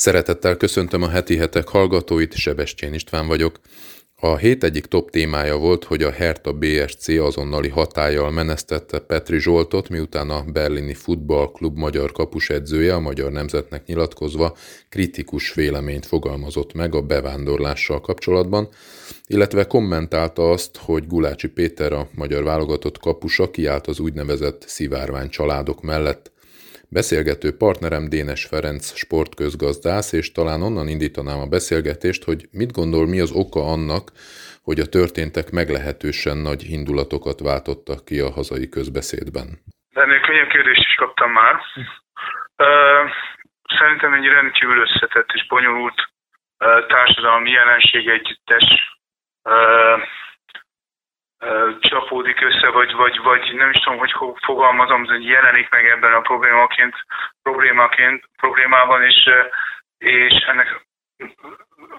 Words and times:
Szeretettel 0.00 0.56
köszöntöm 0.56 1.02
a 1.02 1.08
heti 1.08 1.36
hetek 1.36 1.68
hallgatóit, 1.68 2.34
Sebestyén 2.34 2.94
István 2.94 3.26
vagyok. 3.26 3.60
A 4.16 4.36
hét 4.36 4.64
egyik 4.64 4.86
top 4.86 5.10
témája 5.10 5.56
volt, 5.56 5.84
hogy 5.84 6.02
a 6.02 6.10
Hertha 6.10 6.52
BSC 6.52 7.08
azonnali 7.08 7.68
hatállyal 7.68 8.30
menesztette 8.30 8.98
Petri 8.98 9.40
Zsoltot, 9.40 9.88
miután 9.88 10.30
a 10.30 10.42
berlini 10.42 10.94
futballklub 10.94 11.78
magyar 11.78 12.12
kapusedzője 12.12 12.94
a 12.94 13.00
magyar 13.00 13.32
nemzetnek 13.32 13.86
nyilatkozva 13.86 14.56
kritikus 14.88 15.54
véleményt 15.54 16.06
fogalmazott 16.06 16.72
meg 16.72 16.94
a 16.94 17.02
bevándorlással 17.02 18.00
kapcsolatban, 18.00 18.68
illetve 19.26 19.66
kommentálta 19.66 20.50
azt, 20.50 20.76
hogy 20.76 21.06
Gulácsi 21.06 21.48
Péter 21.48 21.92
a 21.92 22.08
magyar 22.14 22.42
válogatott 22.42 22.98
kapusa 22.98 23.50
kiállt 23.50 23.86
az 23.86 23.98
úgynevezett 23.98 24.64
szivárvány 24.66 25.28
családok 25.28 25.82
mellett– 25.82 26.30
Beszélgető 26.92 27.48
partnerem 27.56 28.08
Dénes 28.08 28.44
Ferenc 28.50 28.84
sportközgazdász, 29.04 30.12
és 30.12 30.32
talán 30.32 30.62
onnan 30.62 30.88
indítanám 30.88 31.40
a 31.40 31.52
beszélgetést, 31.56 32.24
hogy 32.24 32.40
mit 32.60 32.72
gondol, 32.72 33.06
mi 33.06 33.20
az 33.20 33.32
oka 33.42 33.60
annak, 33.74 34.04
hogy 34.62 34.78
a 34.80 34.90
történtek 34.98 35.50
meglehetősen 35.50 36.36
nagy 36.48 36.62
indulatokat 36.76 37.38
váltottak 37.40 38.04
ki 38.04 38.18
a 38.20 38.30
hazai 38.30 38.68
közbeszédben. 38.68 39.48
Ennél 40.02 40.20
könnyebb 40.20 40.48
kérdést 40.48 40.86
is 40.88 40.94
kaptam 40.94 41.30
már. 41.32 41.54
Szerintem 43.78 44.12
egy 44.14 44.26
rendkívül 44.26 44.78
összetett 44.86 45.30
és 45.34 45.46
bonyolult 45.46 45.98
társadalmi 46.88 47.50
jelenség 47.50 48.08
együttes 48.08 48.66
csapódik 51.80 52.40
össze, 52.40 52.68
vagy, 52.68 52.92
vagy, 52.92 53.18
vagy 53.22 53.54
nem 53.54 53.70
is 53.70 53.80
tudom, 53.80 53.98
hogy 53.98 54.14
fogalmazom, 54.42 55.04
hogy 55.04 55.24
jelenik 55.24 55.70
meg 55.70 55.86
ebben 55.86 56.12
a 56.12 56.20
problémaként, 56.20 56.94
problémaként, 57.42 58.24
problémában, 58.36 59.02
és, 59.02 59.30
és 59.98 60.34
ennek 60.34 60.86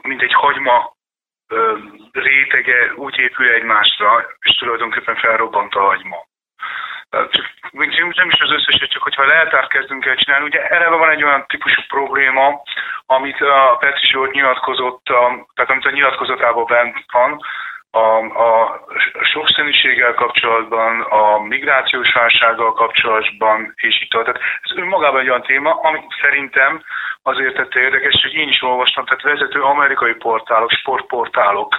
mint 0.01 0.21
egy 0.21 0.33
hagyma 0.33 0.93
rétege 2.11 2.93
úgy 2.95 3.17
épül 3.17 3.49
egymásra, 3.49 4.25
és 4.39 4.55
tulajdonképpen 4.55 5.15
felrobbant 5.15 5.73
a 5.73 5.81
hagyma. 5.81 6.17
Nem 7.71 8.29
is 8.29 8.39
az 8.39 8.51
összeset, 8.51 8.91
csak 8.91 9.03
hogyha 9.03 9.25
leltárt 9.25 9.69
kezdünk 9.69 10.05
el 10.05 10.15
csinálni, 10.15 10.45
ugye 10.45 10.67
eleve 10.67 10.95
van 10.95 11.09
egy 11.09 11.23
olyan 11.23 11.45
típusú 11.47 11.81
probléma, 11.87 12.61
amit 13.05 13.41
a 13.41 13.77
Petri 13.79 14.07
Zsolt 14.07 14.31
nyilatkozott, 14.31 15.03
tehát 15.53 15.71
amit 15.71 15.85
a 15.85 15.91
nyilatkozatában 15.91 16.65
bent 16.65 17.05
van, 17.11 17.41
a, 17.91 18.17
a 18.47 18.81
sokszínűséggel 19.21 20.13
kapcsolatban, 20.13 21.01
a 21.01 21.39
migrációs 21.39 22.13
válsággal 22.13 22.73
kapcsolatban, 22.73 23.73
és 23.75 24.01
itt 24.01 24.09
Tehát 24.09 24.39
ez 24.61 24.77
önmagában 24.77 25.19
egy 25.19 25.29
olyan 25.29 25.41
téma, 25.41 25.79
ami 25.79 25.99
szerintem 26.21 26.83
azért 27.23 27.55
tette 27.55 27.79
érdekes, 27.79 28.21
hogy 28.21 28.33
én 28.33 28.47
is 28.47 28.61
olvastam, 28.61 29.05
tehát 29.05 29.23
vezető 29.23 29.61
amerikai 29.61 30.13
portálok, 30.13 30.71
sportportálok, 30.71 31.75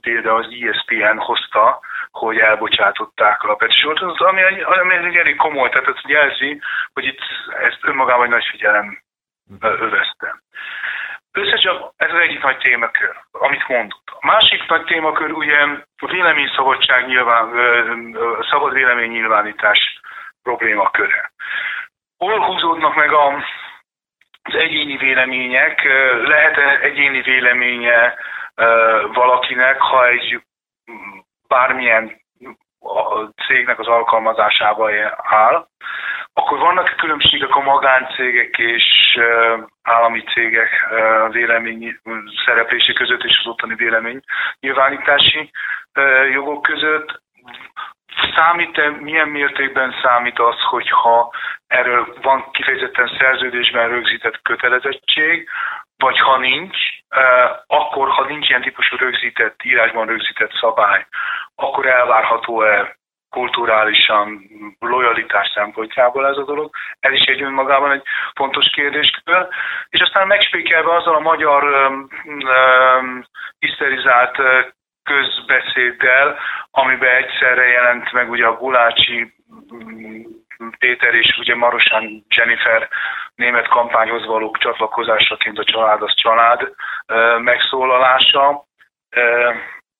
például 0.00 0.42
az 0.42 0.48
ESPN 0.60 1.16
hozta, 1.16 1.80
hogy 2.10 2.38
elbocsátották 2.38 3.42
a 3.42 3.54
Petisort, 3.54 4.00
az, 4.00 4.20
ami, 4.20 4.42
ami 4.62 4.94
egy 4.94 5.16
elég 5.16 5.36
komoly, 5.36 5.68
tehát 5.68 5.88
ez 5.88 6.10
jelzi, 6.10 6.60
hogy 6.92 7.04
itt 7.04 7.20
ezt 7.62 7.78
önmagában 7.82 8.24
egy 8.24 8.30
nagy 8.30 8.48
figyelem 8.50 9.02
övezte. 9.60 10.42
Összecsak 11.36 11.92
ez 11.96 12.10
az 12.12 12.20
egyik 12.20 12.42
nagy 12.42 12.58
témakör, 12.58 13.16
amit 13.32 13.68
mondott. 13.68 14.08
A 14.20 14.26
másik 14.26 14.66
nagy 14.68 14.84
témakör 14.84 15.32
ugye 15.32 15.56
a 15.96 16.06
véleményszabadság 16.06 17.06
nyilván, 17.06 17.50
szabad 18.50 18.72
vélemény 18.72 19.10
nyilvánítás 19.10 20.00
problémaköre. 20.42 21.30
Hol 22.18 22.40
húzódnak 22.40 22.94
meg 22.94 23.12
a, 23.12 23.26
az 24.42 24.54
egyéni 24.54 24.96
vélemények? 24.96 25.84
Lehet 26.22 26.56
-e 26.56 26.78
egyéni 26.80 27.20
véleménye 27.20 28.14
valakinek, 29.12 29.80
ha 29.80 30.06
egy 30.06 30.40
bármilyen 31.48 32.20
a 32.86 33.30
cégnek 33.46 33.78
az 33.78 33.86
alkalmazásával 33.86 34.92
áll, 35.22 35.66
akkor 36.32 36.58
vannak 36.58 36.94
különbségek 36.96 37.54
a 37.54 37.60
magáncégek 37.60 38.58
és 38.58 39.18
állami 39.82 40.22
cégek 40.22 40.86
vélemény 41.30 42.00
szereplési 42.44 42.92
között 42.92 43.22
és 43.24 43.38
az 43.38 43.46
ottani 43.46 43.74
vélemény 43.74 44.20
nyilvánítási 44.60 45.50
jogok 46.32 46.62
között. 46.62 47.20
Számít 48.34 48.78
-e, 48.78 48.90
milyen 48.90 49.28
mértékben 49.28 49.94
számít 50.02 50.38
az, 50.38 50.60
hogyha 50.70 51.32
erről 51.66 52.16
van 52.22 52.50
kifejezetten 52.50 53.10
szerződésben 53.18 53.88
rögzített 53.88 54.42
kötelezettség, 54.42 55.48
vagy 55.98 56.18
ha 56.18 56.38
nincs, 56.38 56.78
akkor, 57.66 58.08
ha 58.08 58.24
nincs 58.24 58.48
ilyen 58.48 58.62
típusú 58.62 58.96
rögzített, 58.96 59.64
írásban 59.64 60.06
rögzített 60.06 60.52
szabály, 60.52 61.06
akkor 61.54 61.86
elvárható-e 61.86 62.96
kulturálisan, 63.30 64.40
lojalitás 64.78 65.50
szempontjából 65.54 66.26
ez 66.26 66.36
a 66.36 66.44
dolog. 66.44 66.70
Ez 67.00 67.12
is 67.12 67.24
egy 67.26 67.42
önmagában 67.42 67.90
egy 67.92 68.02
fontos 68.34 68.70
kérdéskör. 68.70 69.48
És 69.88 70.00
aztán 70.00 70.26
megspékelve 70.26 70.94
azzal 70.94 71.14
a 71.14 71.20
magyar 71.20 71.64
um, 71.64 72.08
um, 72.24 73.24
hiszterizált 73.58 74.36
közbeszéddel, 75.02 76.38
amiben 76.70 77.14
egyszerre 77.14 77.66
jelent 77.66 78.12
meg 78.12 78.30
ugye 78.30 78.46
a 78.46 78.56
Gulácsi 78.56 79.34
Péter 80.78 81.14
és 81.14 81.38
ugye 81.38 81.54
Marosán 81.54 82.24
Jennifer 82.28 82.88
német 83.34 83.68
kampányhoz 83.68 84.26
való 84.26 84.56
csatlakozásaként 84.58 85.58
a 85.58 85.64
család 85.64 86.02
az 86.02 86.14
család 86.14 86.72
megszólalása 87.38 88.64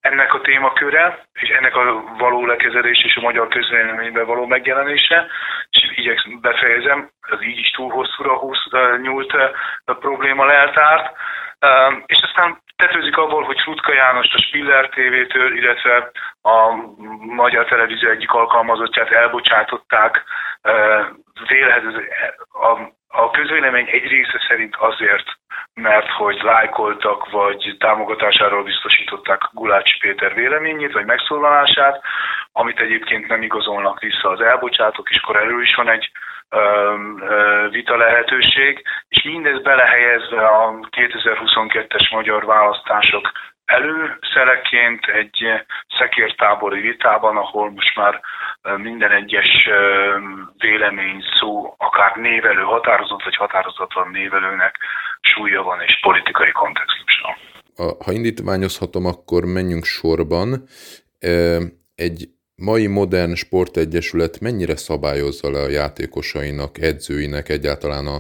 ennek 0.06 0.34
a 0.34 0.41
témaköre, 0.41 1.19
és 1.33 1.49
ennek 1.49 1.77
a 1.77 2.03
való 2.19 2.47
lekezelés 2.47 3.05
és 3.05 3.17
a 3.17 3.21
magyar 3.21 3.49
közvéleményben 3.49 4.27
való 4.27 4.47
megjelenése, 4.47 5.27
és 5.71 5.99
így 5.99 6.41
befejezem, 6.41 7.11
az 7.21 7.43
így 7.43 7.59
is 7.59 7.71
túl 7.71 7.91
hosszúra 7.91 8.37
húsz, 8.39 8.69
nyúlt 9.03 9.33
a 9.84 9.93
probléma 9.93 10.44
leltárt, 10.44 11.17
és 12.06 12.19
aztán 12.22 12.62
tetőzik 12.77 13.17
abból, 13.17 13.43
hogy 13.43 13.62
Rutka 13.65 13.93
János 13.93 14.33
a 14.33 14.43
Spiller 14.43 14.89
TV-től, 14.89 15.56
illetve 15.56 16.11
a 16.43 16.75
Magyar 17.21 17.65
Televízió 17.65 18.11
egyik 18.11 18.31
alkalmazottját 18.31 19.11
elbocsátották 19.11 20.25
vélhető, 21.49 22.09
a, 22.53 22.94
a 23.16 23.31
közvélemény 23.31 23.88
egy 23.91 24.09
része 24.09 24.44
szerint 24.49 24.77
azért, 24.77 25.27
mert 25.75 26.09
hogy 26.09 26.41
lájkoltak, 26.43 27.31
vagy 27.31 27.77
támogatásáról 27.78 28.62
biztosították 28.62 29.41
Gulácsi 29.53 29.99
Péter 29.99 30.34
véleményét, 30.34 30.93
vagy 30.93 31.04
megszólalását, 31.04 32.03
amit 32.53 32.81
egyébként 32.81 33.28
nem 33.28 33.43
igazolnak 33.43 34.00
vissza 34.00 34.28
az 34.28 34.41
elbocsátók, 34.41 35.10
és 35.10 35.16
akkor 35.22 35.37
erről 35.37 35.62
is 35.62 35.75
van 35.75 35.88
egy 35.88 36.10
vita 37.71 37.97
lehetőség, 37.97 38.82
és 39.09 39.22
mindez 39.22 39.62
belehelyezve 39.62 40.47
a 40.47 40.71
2022-es 40.97 42.10
magyar 42.10 42.44
választások 42.44 43.32
előszeleként 43.66 45.04
egy 45.04 45.38
szekértábori 45.99 46.81
vitában, 46.81 47.37
ahol 47.37 47.71
most 47.71 47.97
már 47.97 48.21
minden 48.77 49.12
egyes 49.12 49.69
vélemény 50.59 51.22
szó, 51.38 51.75
akár 51.78 52.16
névelő 52.16 52.62
határozott 52.62 53.22
vagy 53.22 53.37
határozatlan 53.37 54.10
névelőnek 54.10 54.76
súlya 55.21 55.62
van 55.62 55.81
és 55.81 55.99
politikai 56.00 56.53
kontextusa. 56.53 57.37
Ha 58.05 58.12
indítványozhatom, 58.12 59.06
akkor 59.06 59.44
menjünk 59.44 59.84
sorban. 59.84 60.66
Egy 61.94 62.28
mai 62.56 62.87
modern 62.87 63.34
sportegyesület 63.34 64.41
mennyire 64.41 64.76
szabályozza 64.76 65.50
le 65.50 65.60
a 65.62 65.69
játékosainak, 65.69 66.78
edzőinek, 66.78 67.49
egyáltalán 67.49 68.06
a, 68.06 68.16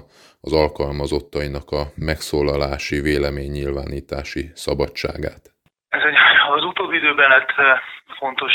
az 0.46 0.52
alkalmazottainak 0.52 1.68
a 1.70 1.82
megszólalási, 2.10 3.00
véleménynyilvánítási 3.00 4.44
szabadságát? 4.54 5.42
Ez 5.88 6.02
egy, 6.02 6.16
az 6.56 6.64
utóbbi 6.64 6.96
időben 6.96 7.28
lett 7.28 7.52
eh, 7.56 7.78
fontos 8.18 8.52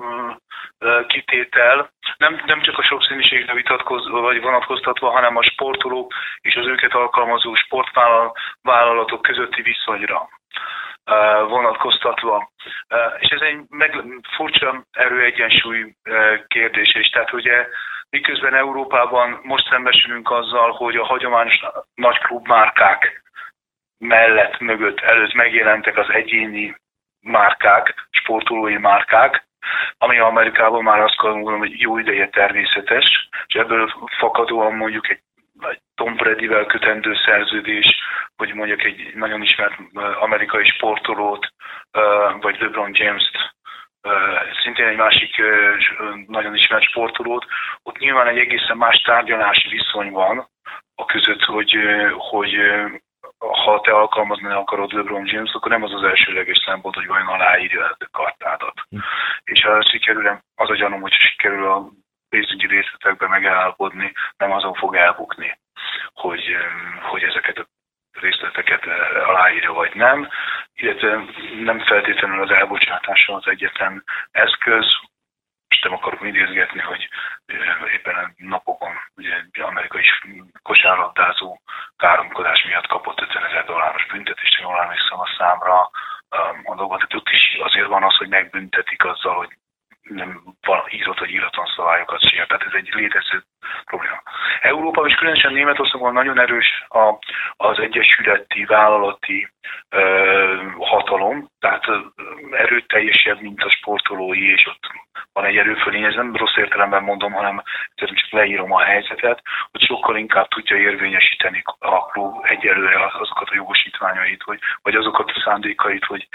eh, 0.00 0.36
eh, 0.78 1.04
kitétel, 1.06 1.90
nem, 2.16 2.42
nem 2.46 2.62
csak 2.62 2.78
a 2.78 2.82
sokszínűségre 2.82 3.54
vitatkozva 3.54 4.20
vagy 4.20 4.40
vonatkoztatva, 4.40 5.10
hanem 5.10 5.36
a 5.36 5.42
sportolók 5.42 6.12
és 6.40 6.54
az 6.54 6.66
őket 6.66 6.92
alkalmazó 6.92 7.54
sportvállalatok 7.54 9.22
közötti 9.22 9.62
viszonyra 9.62 10.28
vonatkoztatva. 11.48 12.50
És 13.18 13.28
ez 13.28 13.40
egy 13.40 13.58
meg, 13.68 14.04
furcsa 14.36 14.84
erőegyensúly 14.90 15.94
kérdése 16.46 16.98
is. 16.98 17.08
Tehát 17.08 17.32
ugye 17.32 17.66
miközben 18.10 18.54
Európában 18.54 19.40
most 19.42 19.68
szembesülünk 19.68 20.30
azzal, 20.30 20.70
hogy 20.70 20.96
a 20.96 21.04
hagyományos 21.04 21.60
nagy 21.94 22.18
klubmárkák 22.18 23.22
mellett, 23.98 24.58
mögött, 24.58 25.00
előtt 25.00 25.34
megjelentek 25.34 25.96
az 25.96 26.10
egyéni 26.10 26.76
márkák, 27.20 28.08
sportolói 28.10 28.76
márkák, 28.76 29.46
ami 29.98 30.18
Amerikában 30.18 30.82
már 30.82 31.00
azt 31.00 31.22
mondanom, 31.22 31.58
hogy 31.58 31.80
jó 31.80 31.98
ideje 31.98 32.28
természetes, 32.28 33.28
és 33.46 33.54
ebből 33.54 33.92
fakadóan 34.18 34.74
mondjuk 34.74 35.08
egy 35.08 35.20
egy 35.60 35.80
Tom 35.94 36.16
Bradyvel 36.16 36.66
kötendő 36.66 37.14
szerződés, 37.24 38.00
vagy 38.36 38.54
mondjuk 38.54 38.84
egy 38.84 39.10
nagyon 39.14 39.42
ismert 39.42 39.74
amerikai 40.20 40.64
sportolót, 40.64 41.52
vagy 42.40 42.60
LeBron 42.60 42.90
James-t, 42.92 43.54
szintén 44.62 44.86
egy 44.86 44.96
másik 44.96 45.42
nagyon 46.26 46.54
ismert 46.54 46.84
sportolót, 46.84 47.46
ott 47.82 47.98
nyilván 47.98 48.26
egy 48.26 48.38
egészen 48.38 48.76
más 48.76 49.00
tárgyalási 49.00 49.68
viszony 49.68 50.10
van 50.10 50.48
a 50.94 51.04
között, 51.04 51.42
hogy, 51.42 51.76
hogy 52.16 52.56
ha 53.38 53.80
te 53.80 53.90
alkalmazni 53.90 54.52
akarod 54.52 54.92
LeBron 54.92 55.26
James, 55.26 55.52
akkor 55.52 55.70
nem 55.70 55.82
az 55.82 55.92
az 55.92 56.02
elsőleges 56.02 56.62
szempont, 56.64 56.94
hogy 56.94 57.06
vajon 57.06 57.26
aláírja 57.26 57.84
a 57.84 58.06
kartádat. 58.10 58.74
Hm. 58.90 58.98
És 59.44 59.62
ha 59.62 59.82
sikerül, 59.82 60.40
az 60.54 60.70
a 60.70 60.76
gyanúm, 60.76 61.00
hogy 61.00 61.12
sikerül 61.12 61.70
a 61.70 61.88
pénzügyi 62.28 62.66
részletekbe 62.66 63.28
megállapodni, 63.28 64.12
nem 64.36 64.52
azon 64.52 64.74
fog 64.74 64.96
elbukni, 64.96 65.58
hogy, 66.12 66.56
hogy 67.02 67.22
ezeket 67.22 67.58
a 67.58 67.66
részleteket 68.20 68.86
aláírja 69.26 69.72
vagy 69.72 69.94
nem, 69.94 70.28
illetve 70.74 71.24
nem 71.62 71.80
feltétlenül 71.80 72.42
az 72.42 72.50
elbocsátása 72.50 73.34
az 73.34 73.46
egyetlen 73.46 74.04
eszköz, 74.30 74.86
most 75.68 75.84
nem 75.84 75.92
akarok 75.92 76.22
idézgetni, 76.22 76.80
hogy 76.80 77.08
éppen 77.92 78.14
a 78.14 78.30
napokon 78.36 78.94
ugye 79.16 79.64
amerikai 79.64 80.04
kosárlabdázó 80.62 81.60
káromkodás 81.96 82.64
miatt 82.64 82.86
kapott 82.86 83.20
50 83.20 83.44
ezer 83.44 83.64
dolláros 83.64 84.06
büntetést, 84.06 84.56
ha 84.56 84.62
jól 84.62 84.82
emlékszem 84.82 85.20
a 85.20 85.34
számra 85.38 85.90
a 86.64 86.74
dolgot. 86.74 86.96
Tehát 86.96 87.14
ott 87.14 87.28
is 87.28 87.56
azért 87.60 87.86
van 87.86 88.02
az, 88.02 88.16
hogy 88.16 88.28
megbüntetik 88.28 89.04
azzal, 89.04 89.34
hogy 89.34 89.50
nem 90.08 90.42
írott 90.90 91.18
vagy 91.18 91.30
íratlan 91.30 91.66
szabályokat 91.76 92.28
sért. 92.28 92.48
Tehát 92.48 92.62
ez 92.62 92.72
egy 92.72 92.88
létező 92.92 93.42
probléma. 93.84 94.22
Európában 94.60 95.08
és 95.08 95.14
különösen 95.14 95.52
Németországban 95.52 96.12
nagyon 96.12 96.40
erős 96.40 96.84
a, 96.88 97.18
az 97.56 97.78
egyesületi 97.78 98.64
vállalati 98.64 99.48
ö, 99.88 100.62
hatalom, 100.78 101.48
tehát 101.60 101.84
erőteljesebb, 102.50 103.40
mint 103.40 103.62
a 103.62 103.70
sportolói, 103.70 104.52
és 104.52 104.66
ott 104.66 104.90
van 105.32 105.44
egy 105.44 105.56
erőfölény, 105.56 106.04
ez 106.04 106.14
nem 106.14 106.36
rossz 106.36 106.56
értelemben 106.56 107.02
mondom, 107.02 107.32
hanem 107.32 107.62
csak 107.94 108.10
leírom 108.30 108.72
a 108.72 108.82
helyzetet, 108.82 109.42
hogy 109.70 109.82
sokkal 109.82 110.16
inkább 110.16 110.48
tudja 110.48 110.76
érvényesíteni 110.76 111.62
a 111.78 112.06
klub 112.06 112.44
egyelőre 112.44 113.04
azokat 113.20 113.48
a 113.48 113.54
jogosítványait, 113.54 114.42
vagy, 114.44 114.58
vagy 114.82 114.94
azokat 114.94 115.30
a 115.30 115.40
szándékait, 115.44 116.04
hogy 116.04 116.28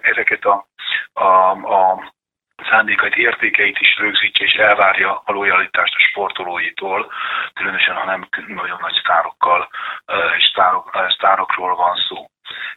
ezeket 0.00 0.44
a, 0.44 0.66
a, 1.12 1.50
a 1.50 2.14
szándékait, 2.64 3.16
értékeit 3.16 3.78
is 3.80 3.96
rögzítse 3.98 4.44
és 4.44 4.52
elvárja 4.52 5.22
a 5.24 5.32
lojalitást 5.32 5.94
a 5.94 5.98
sportolóitól, 5.98 7.12
különösen 7.54 7.94
ha 7.94 8.04
nem 8.04 8.28
nagyon 8.46 8.78
nagy 8.80 8.94
sztárokkal 9.02 9.68
és 10.36 10.44
sztárok, 10.44 11.06
sztárokról 11.08 11.76
van 11.76 11.96
szó. 12.08 12.26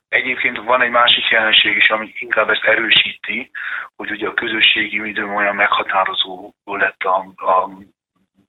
Egyébként 0.08 0.58
van 0.58 0.81
egy 0.81 0.90
másik 0.90 1.30
jelenség 1.30 1.76
is, 1.76 1.90
ami 1.90 2.14
inkább 2.20 2.50
ezt 2.50 2.64
erősíti, 2.64 3.52
hogy 3.96 4.12
ugye 4.12 4.28
a 4.28 4.34
közösségi 4.34 5.08
időm 5.08 5.36
olyan 5.36 5.56
meghatározó 5.56 6.54
lett 6.64 7.04
a, 7.04 7.18
a 7.36 7.70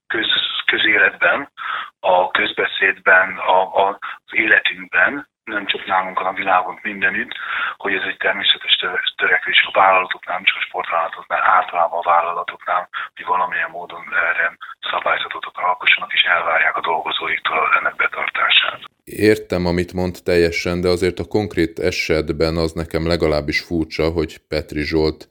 köz, 0.07 0.29
közéletben, 0.65 1.51
a 1.99 2.31
közbeszédben, 2.31 3.37
a, 3.37 3.87
a, 3.87 3.97
az 4.25 4.33
életünkben, 4.33 5.29
nem 5.43 5.65
csak 5.65 5.85
nálunk, 5.85 6.17
hanem 6.17 6.33
világon 6.33 6.79
mindenütt, 6.81 7.33
hogy 7.77 7.93
ez 7.93 8.05
egy 8.07 8.17
természetes 8.17 8.75
törekvés 9.15 9.59
a 9.65 9.79
vállalatoknál, 9.79 10.35
nem 10.35 10.45
csak 10.45 10.57
a 10.57 10.65
sportvállalatoknál, 10.67 11.43
általában 11.43 11.99
a 11.99 12.09
vállalatoknál, 12.13 12.89
hogy 13.15 13.25
valamilyen 13.25 13.69
módon 13.69 14.03
erre 14.29 14.57
szabályzatot 14.91 15.45
alkossanak 15.53 16.13
és 16.13 16.21
elvárják 16.21 16.75
a 16.77 16.81
dolgozóiktól 16.81 17.69
ennek 17.79 17.95
betartását. 17.95 18.79
Értem, 19.03 19.65
amit 19.65 19.93
mond 19.93 20.15
teljesen, 20.23 20.81
de 20.81 20.87
azért 20.87 21.19
a 21.19 21.31
konkrét 21.37 21.79
esetben 21.79 22.55
az 22.57 22.71
nekem 22.71 23.07
legalábbis 23.07 23.59
furcsa, 23.61 24.09
hogy 24.09 24.37
Petri 24.49 24.83
Zsolt 24.83 25.27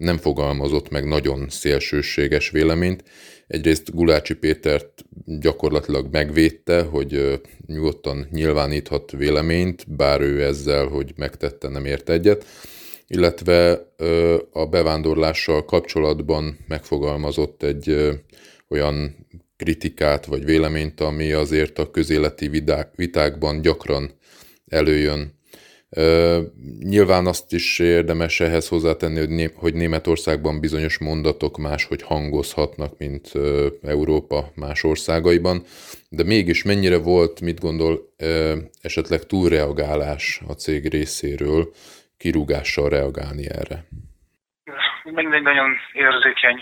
nem 0.00 0.16
fogalmazott 0.16 0.88
meg 0.88 1.04
nagyon 1.04 1.46
szélsőséges 1.48 2.50
véleményt, 2.50 3.04
Egyrészt 3.50 3.94
Gulácsi 3.94 4.34
Pétert 4.34 5.04
gyakorlatilag 5.24 6.06
megvédte, 6.10 6.82
hogy 6.82 7.40
nyugodtan 7.66 8.26
nyilváníthat 8.30 9.10
véleményt, 9.10 9.96
bár 9.96 10.20
ő 10.20 10.44
ezzel, 10.44 10.86
hogy 10.86 11.12
megtette, 11.16 11.68
nem 11.68 11.84
ért 11.84 12.08
egyet, 12.08 12.44
illetve 13.06 13.86
a 14.52 14.66
bevándorlással 14.66 15.64
kapcsolatban 15.64 16.58
megfogalmazott 16.68 17.62
egy 17.62 18.10
olyan 18.68 19.26
kritikát 19.56 20.26
vagy 20.26 20.44
véleményt, 20.44 21.00
ami 21.00 21.32
azért 21.32 21.78
a 21.78 21.90
közéleti 21.90 22.62
vitákban 22.96 23.60
gyakran 23.60 24.10
előjön. 24.68 25.38
Nyilván 26.78 27.26
azt 27.26 27.52
is 27.52 27.78
érdemes 27.78 28.40
ehhez 28.40 28.68
hozzátenni, 28.68 29.48
hogy 29.54 29.74
Németországban 29.74 30.60
bizonyos 30.60 30.98
mondatok 30.98 31.58
máshogy 31.58 32.02
hangozhatnak, 32.02 32.98
mint 32.98 33.32
Európa 33.82 34.50
más 34.54 34.84
országaiban, 34.84 35.62
de 36.08 36.24
mégis 36.24 36.64
mennyire 36.64 36.98
volt, 36.98 37.40
mit 37.40 37.60
gondol, 37.60 38.14
esetleg 38.82 39.26
túlreagálás 39.26 40.40
a 40.48 40.52
cég 40.52 40.88
részéről, 40.88 41.72
kirúgással 42.16 42.88
reagálni 42.88 43.44
erre? 43.48 43.84
Mindegy 45.04 45.42
nagyon 45.42 45.70
érzékeny 45.92 46.60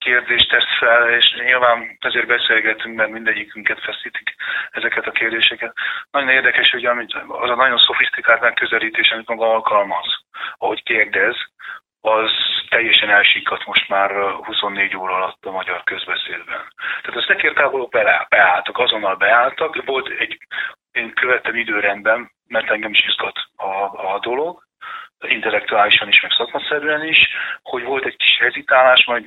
kérdést 0.00 0.48
tesz 0.48 0.78
fel, 0.78 1.10
és 1.10 1.34
nyilván 1.44 1.96
ezért 2.00 2.26
beszélgetünk, 2.26 2.96
mert 2.96 3.10
mindegyikünket 3.10 3.80
feszítik 3.80 4.34
ezeket 4.70 5.06
a 5.06 5.10
kérdéseket. 5.10 5.74
Nagyon 6.10 6.28
érdekes, 6.28 6.70
hogy 6.70 6.84
az 7.28 7.50
a 7.50 7.54
nagyon 7.54 7.78
szofisztikált 7.78 8.40
megközelítés, 8.40 9.10
amit 9.10 9.28
maga 9.28 9.50
alkalmaz, 9.50 10.06
ahogy 10.58 10.82
kérdez, 10.82 11.36
az 12.00 12.30
teljesen 12.68 13.10
elsikadt 13.10 13.66
most 13.66 13.88
már 13.88 14.10
24 14.42 14.96
óra 14.96 15.14
alatt 15.14 15.44
a 15.44 15.50
magyar 15.50 15.82
közbeszédben. 15.84 16.72
Tehát 17.02 17.20
a 17.20 17.26
szekértávolok 17.26 17.90
beálltak, 18.28 18.78
azonnal 18.78 19.16
beálltak, 19.16 19.84
volt 19.84 20.08
egy, 20.08 20.38
én 20.92 21.12
követtem 21.12 21.56
időrendben, 21.56 22.30
mert 22.46 22.70
engem 22.70 22.90
is 22.90 23.04
izgat 23.06 23.38
a, 23.56 23.72
a 24.14 24.18
dolog, 24.18 24.62
intellektuálisan 25.20 26.08
is, 26.08 26.20
meg 26.20 26.30
szakmaszerűen 26.30 27.04
is, 27.04 27.18
hogy 27.62 27.82
volt 27.82 28.04
egy 28.04 28.16
kis 28.16 28.38
hezitálás, 28.38 29.04
majd 29.06 29.24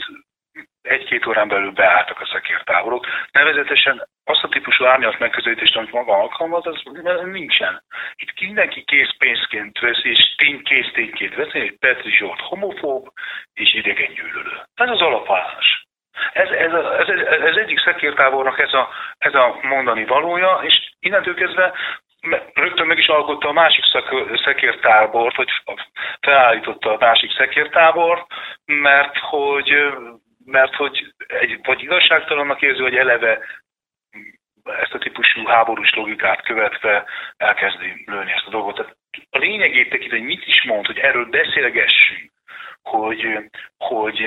egy-két 0.83 1.25
órán 1.25 1.47
belül 1.47 1.71
beálltak 1.71 2.19
a 2.19 2.29
szekértáborok. 2.31 3.05
Nevezetesen 3.31 4.07
azt 4.23 4.43
a 4.43 4.47
típusú 4.49 4.85
árnyalt 4.85 5.19
megközelítést, 5.19 5.75
amit 5.75 5.91
maga 5.91 6.13
alkalmaz, 6.13 6.67
az 6.67 6.81
nincsen. 7.23 7.83
Itt 8.15 8.39
mindenki 8.39 8.83
készpénzként 8.83 9.79
veszi, 9.79 10.09
és 10.09 10.35
tény 10.35 10.63
késztényként 10.63 11.35
veszi, 11.35 11.59
hogy 11.59 11.77
Petri 11.79 12.11
Zsolt 12.11 12.39
homofób 12.39 13.11
és 13.53 13.73
idegen 13.73 14.13
gyűlölő. 14.13 14.61
Ez 14.75 14.89
az 14.89 15.01
alapállás. 15.01 15.87
Ez, 16.33 16.49
ez, 16.49 16.73
a, 16.73 16.99
ez, 16.99 17.07
ez 17.27 17.55
egyik 17.55 17.79
szekértábornak 17.79 18.59
ez 18.59 18.73
a, 18.73 18.89
ez 19.17 19.33
a 19.33 19.59
mondani 19.61 20.05
valója, 20.05 20.59
és 20.63 20.91
innentől 20.99 21.33
kezdve 21.33 21.73
rögtön 22.53 22.87
meg 22.87 22.97
is 22.97 23.07
alkotta 23.07 23.47
a 23.47 23.53
másik 23.53 23.83
szekértábort, 24.43 25.35
vagy 25.35 25.49
felállította 26.21 26.93
a 26.93 26.97
másik 26.99 27.31
szekértábort, 27.31 28.25
mert 28.65 29.17
hogy 29.17 29.93
mert 30.45 30.75
hogy 30.75 31.13
egy, 31.27 31.59
vagy 31.63 31.81
igazságtalannak 31.81 32.61
érzi, 32.61 32.81
hogy 32.81 32.95
eleve 32.95 33.39
ezt 34.63 34.93
a 34.93 34.97
típusú 34.97 35.45
háborús 35.45 35.93
logikát 35.93 36.41
követve 36.41 37.05
elkezdi 37.37 38.03
lőni 38.05 38.31
ezt 38.31 38.47
a 38.47 38.49
dolgot. 38.49 38.75
Tehát 38.75 38.97
a 39.29 39.37
lényegét 39.37 39.89
tekint, 39.89 40.11
hogy 40.11 40.23
mit 40.23 40.45
is 40.45 40.63
mond, 40.63 40.85
hogy 40.85 40.97
erről 40.97 41.25
beszélgessünk, 41.25 42.31
hogy, 42.81 43.25
hogy 43.77 44.21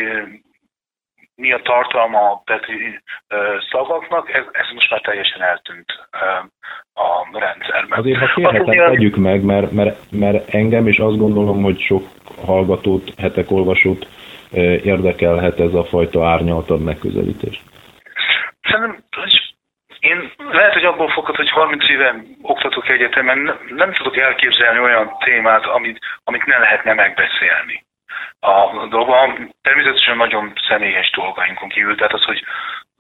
mi 1.35 1.52
a 1.52 1.61
tartalma 1.62 2.30
a 2.30 2.42
Petri 2.44 3.00
szavaknak, 3.70 4.32
ez, 4.32 4.44
ez 4.52 4.66
most 4.75 4.90
már 4.90 5.00
teljesen 5.00 5.42
eltűnt 5.42 5.92
a 6.94 7.38
rendszerben. 7.38 7.99
Azért, 7.99 8.18
ha 8.18 8.26
kérhetem, 8.35 8.92
tegyük 8.92 9.16
meg, 9.16 9.42
mert, 9.42 9.70
mert, 9.70 10.11
mert 10.11 10.54
engem 10.54 10.87
is 10.88 10.99
azt 10.99 11.18
gondolom, 11.18 11.62
hogy 11.62 11.80
sok 11.80 12.02
hallgatót, 12.46 13.14
hetek 13.18 13.50
olvasót 13.50 14.06
érdekelhet 14.52 15.60
ez 15.60 15.74
a 15.74 15.84
fajta 15.84 16.28
árnyaltabb 16.28 16.80
megközelítés? 16.80 17.62
Szerintem, 18.62 19.04
én 20.00 20.32
lehet, 20.50 20.72
hogy 20.72 20.84
abból 20.84 21.10
fogod, 21.10 21.36
hogy 21.36 21.50
30 21.50 21.88
éve 21.88 22.14
oktatok 22.42 22.88
egyetemen, 22.88 23.58
nem, 23.68 23.92
tudok 23.92 24.16
elképzelni 24.16 24.78
olyan 24.78 25.16
témát, 25.24 25.64
amit, 25.64 25.98
amit 26.24 26.46
ne 26.46 26.58
lehetne 26.58 26.94
megbeszélni. 26.94 27.84
A 28.40 28.86
dolga 28.88 29.36
természetesen 29.62 30.16
nagyon 30.16 30.52
személyes 30.68 31.10
dolgainkon 31.10 31.68
kívül, 31.68 31.96
tehát 31.96 32.12
az, 32.12 32.22
hogy 32.24 32.44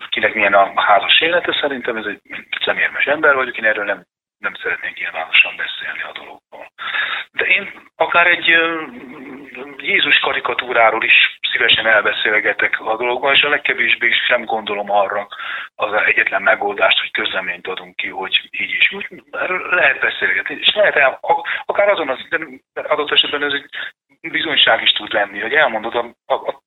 kinek 0.08 0.34
milyen 0.34 0.54
a 0.54 0.80
házas 0.80 1.20
élete, 1.20 1.58
szerintem 1.60 1.96
ez 1.96 2.04
egy 2.04 2.20
szemérmes 2.64 3.04
ember 3.04 3.34
vagyok, 3.34 3.58
én 3.58 3.64
erről 3.64 3.84
nem, 3.84 4.04
nem 4.46 4.62
szeretnék 4.62 4.94
nyilvánosan 4.98 5.54
beszélni 5.56 6.02
a 6.02 6.12
dologból. 6.12 6.66
De 7.32 7.44
én 7.44 7.64
akár 7.96 8.26
egy 8.26 8.46
Jézus 9.76 10.18
karikatúráról 10.18 11.04
is 11.04 11.38
szívesen 11.50 11.86
elbeszélgetek 11.86 12.80
a 12.80 12.96
dologban, 12.96 13.34
és 13.34 13.42
a 13.42 13.48
legkevésbé 13.48 14.10
sem 14.26 14.44
gondolom 14.44 14.90
arra 14.90 15.28
az 15.74 15.92
egyetlen 15.92 16.42
megoldást, 16.42 16.98
hogy 16.98 17.10
közleményt 17.10 17.66
adunk 17.66 17.96
ki, 17.96 18.08
hogy 18.08 18.48
így 18.50 18.74
is 18.80 18.92
úgy. 18.92 19.06
Lehet 19.70 20.00
beszélgetni, 20.00 20.54
és 20.60 20.74
lehet 20.74 20.96
el, 20.96 21.18
akár 21.64 21.88
azon 21.88 22.08
az 22.08 22.18
adott 22.72 23.10
esetben 23.10 23.42
ez 23.42 23.52
egy 23.52 23.68
bizonyság 24.30 24.82
is 24.82 24.92
tud 24.92 25.12
lenni, 25.12 25.40
hogy 25.40 25.54
elmondod 25.54 25.94
a, 25.94 26.32
a, 26.32 26.34
a 26.34 26.64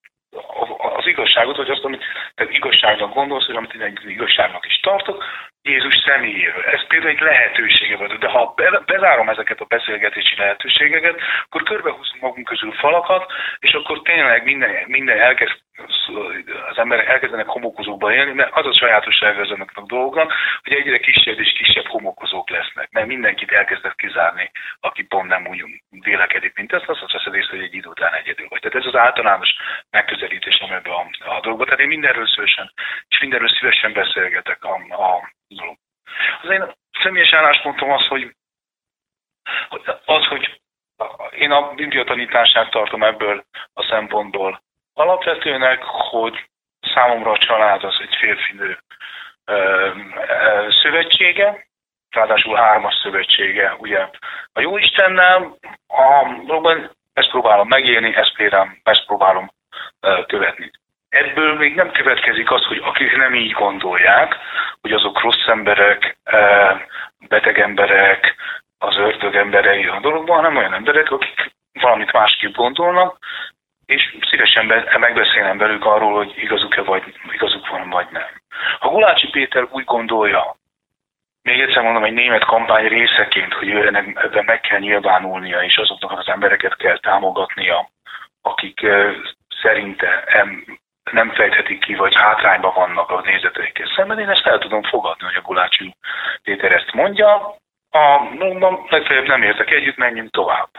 az 0.99 1.07
igazságot, 1.07 1.57
vagy 1.57 1.69
azt, 1.69 1.83
amit 1.83 2.03
te 2.35 2.47
igazságnak 2.49 3.13
gondolsz, 3.13 3.47
vagy 3.47 3.55
amit 3.55 3.73
én 3.73 3.99
igazságnak 4.07 4.65
is 4.65 4.79
tartok, 4.79 5.25
Jézus 5.69 5.95
személyéről. 6.05 6.63
Ez 6.63 6.87
például 6.87 7.11
egy 7.11 7.19
lehetősége 7.19 7.95
volt. 7.97 8.17
De 8.17 8.27
ha 8.27 8.55
bezárom 8.85 9.29
ezeket 9.29 9.59
a 9.59 9.65
beszélgetési 9.65 10.35
lehetőségeket, 10.37 11.19
akkor 11.45 11.63
körbehúzunk 11.63 12.21
magunk 12.21 12.47
közül 12.47 12.71
falakat, 12.71 13.31
és 13.59 13.71
akkor 13.71 14.01
tényleg 14.01 14.43
minden, 14.43 14.71
minden 14.87 15.19
elkezd, 15.19 15.57
az 16.69 16.77
emberek 16.77 17.07
elkezdenek 17.07 17.47
homokozókba 17.47 18.13
élni, 18.13 18.33
mert 18.33 18.55
az 18.55 18.65
a 18.65 18.73
sajátosság 18.73 19.39
ezeknek 19.39 19.71
a 19.73 19.81
dolgoknak, 19.81 20.33
hogy 20.63 20.73
egyre 20.73 20.97
kisebb 20.97 21.39
és 21.39 21.51
kisebb 21.51 21.87
homokozók 21.87 22.49
lesznek, 22.49 22.89
mert 22.91 23.07
mindenkit 23.07 23.51
elkezdett 23.51 23.95
kizárni, 23.95 24.51
aki 24.79 25.03
pont 25.03 25.27
nem 25.27 25.47
úgy 25.47 25.63
vélekedik, 25.89 26.55
mint 26.55 26.73
ezt, 26.73 26.89
azt 26.89 27.11
veszed 27.11 27.35
észre, 27.35 27.55
hogy 27.57 27.65
egy 27.65 27.75
idő 27.75 27.89
után 27.89 28.13
egyedül 28.13 28.47
vagy. 28.49 28.59
Tehát 28.61 28.77
ez 28.77 28.93
az 28.93 28.99
általános 28.99 29.55
megközelítés, 29.89 30.55
amiben 30.59 30.91
a, 30.91 31.35
a 31.35 31.39
dolgot. 31.39 31.65
Tehát 31.65 31.81
én 31.81 31.87
mindenről 31.87 32.27
szívesen, 32.27 32.71
és 33.07 33.19
mindenről 33.19 33.49
szívesen 33.49 33.93
beszélgetek 33.93 34.63
a, 34.63 34.73
a. 34.89 35.37
Az 36.41 36.49
én 36.49 36.73
személyes 37.03 37.33
álláspontom 37.33 37.91
az, 37.91 38.07
hogy 38.07 38.35
az, 40.05 40.25
hogy 40.25 40.61
én 41.31 41.51
a 41.51 41.73
Biblia 41.73 42.03
tanítását 42.03 42.69
tartom 42.69 43.03
ebből 43.03 43.45
a 43.73 43.83
szempontból 43.83 44.61
alapvetőnek, 44.93 45.83
hogy 45.83 46.49
számomra 46.93 47.31
a 47.31 47.37
család 47.37 47.83
az 47.83 47.97
egy 48.01 48.15
férfinő 48.15 48.79
szövetsége, 50.81 51.67
ráadásul 52.09 52.55
hármas 52.55 52.95
szövetsége, 53.01 53.75
ugye 53.77 54.07
a 54.53 54.59
Jóistennel, 54.59 55.57
a, 55.87 56.89
ezt 57.13 57.29
próbálom 57.29 57.67
megélni, 57.67 58.15
ezt 58.15 58.35
például 58.35 58.77
ezt 58.83 59.05
próbálom 59.05 59.51
követni. 60.27 60.71
Ebből 61.09 61.53
még 61.53 61.75
nem 61.75 61.91
következik 61.91 62.51
az, 62.51 62.63
hogy 62.63 62.81
akik 62.83 63.15
nem 63.15 63.35
így 63.35 63.51
gondolják, 63.51 64.35
hogy 64.81 64.91
azok 64.91 65.21
rossz 65.21 65.47
emberek, 65.47 66.17
eh, 66.23 66.81
beteg 67.27 67.59
emberek, 67.59 68.35
az 68.77 68.97
ördög 68.97 69.35
emberei 69.35 69.85
a 69.85 69.99
dologban, 69.99 70.35
hanem 70.35 70.57
olyan 70.57 70.73
emberek, 70.73 71.11
akik 71.11 71.51
valamit 71.73 72.11
másképp 72.11 72.55
gondolnak, 72.55 73.17
és 73.85 74.17
szívesen 74.29 74.65
megbeszélnem 74.99 75.57
velük 75.57 75.85
arról, 75.85 76.13
hogy 76.13 76.33
igazuk-e 76.35 76.81
vagy 76.81 77.03
igazuk 77.31 77.67
van, 77.67 77.89
vagy 77.89 78.07
nem. 78.11 78.27
Ha 78.79 78.89
Gulácsi 78.89 79.29
Péter 79.29 79.67
úgy 79.71 79.83
gondolja, 79.83 80.55
még 81.41 81.59
egyszer 81.59 81.83
mondom, 81.83 82.03
egy 82.03 82.13
német 82.13 82.45
kampány 82.45 82.87
részeként, 82.87 83.53
hogy 83.53 83.67
ő 83.67 83.87
ebben 83.87 84.45
meg 84.45 84.61
kell 84.61 84.79
nyilvánulnia, 84.79 85.63
és 85.63 85.77
azoknak 85.77 86.19
az 86.19 86.27
embereket 86.27 86.75
kell 86.75 86.97
támogatnia, 86.99 87.89
akik 88.41 88.81
eh, 88.81 89.15
szerinte 89.61 90.23
nem 91.11 91.31
fejthetik 91.31 91.79
ki, 91.79 91.95
vagy 91.95 92.15
hátrányban 92.15 92.73
vannak 92.73 93.09
a 93.09 93.21
nézeteikkel 93.21 93.91
szemben. 93.95 94.19
Én 94.19 94.29
ezt 94.29 94.45
el 94.45 94.57
tudom 94.57 94.83
fogadni, 94.83 95.25
hogy 95.25 95.35
a 95.35 95.41
Gulácsi 95.41 95.95
Péter 96.43 96.71
ezt 96.71 96.93
mondja. 96.93 97.55
A 97.91 98.19
mondom, 98.19 98.85
legfeljebb 98.89 99.27
nem 99.27 99.43
értek 99.43 99.71
együtt, 99.71 99.97
menjünk 99.97 100.31
tovább 100.31 100.69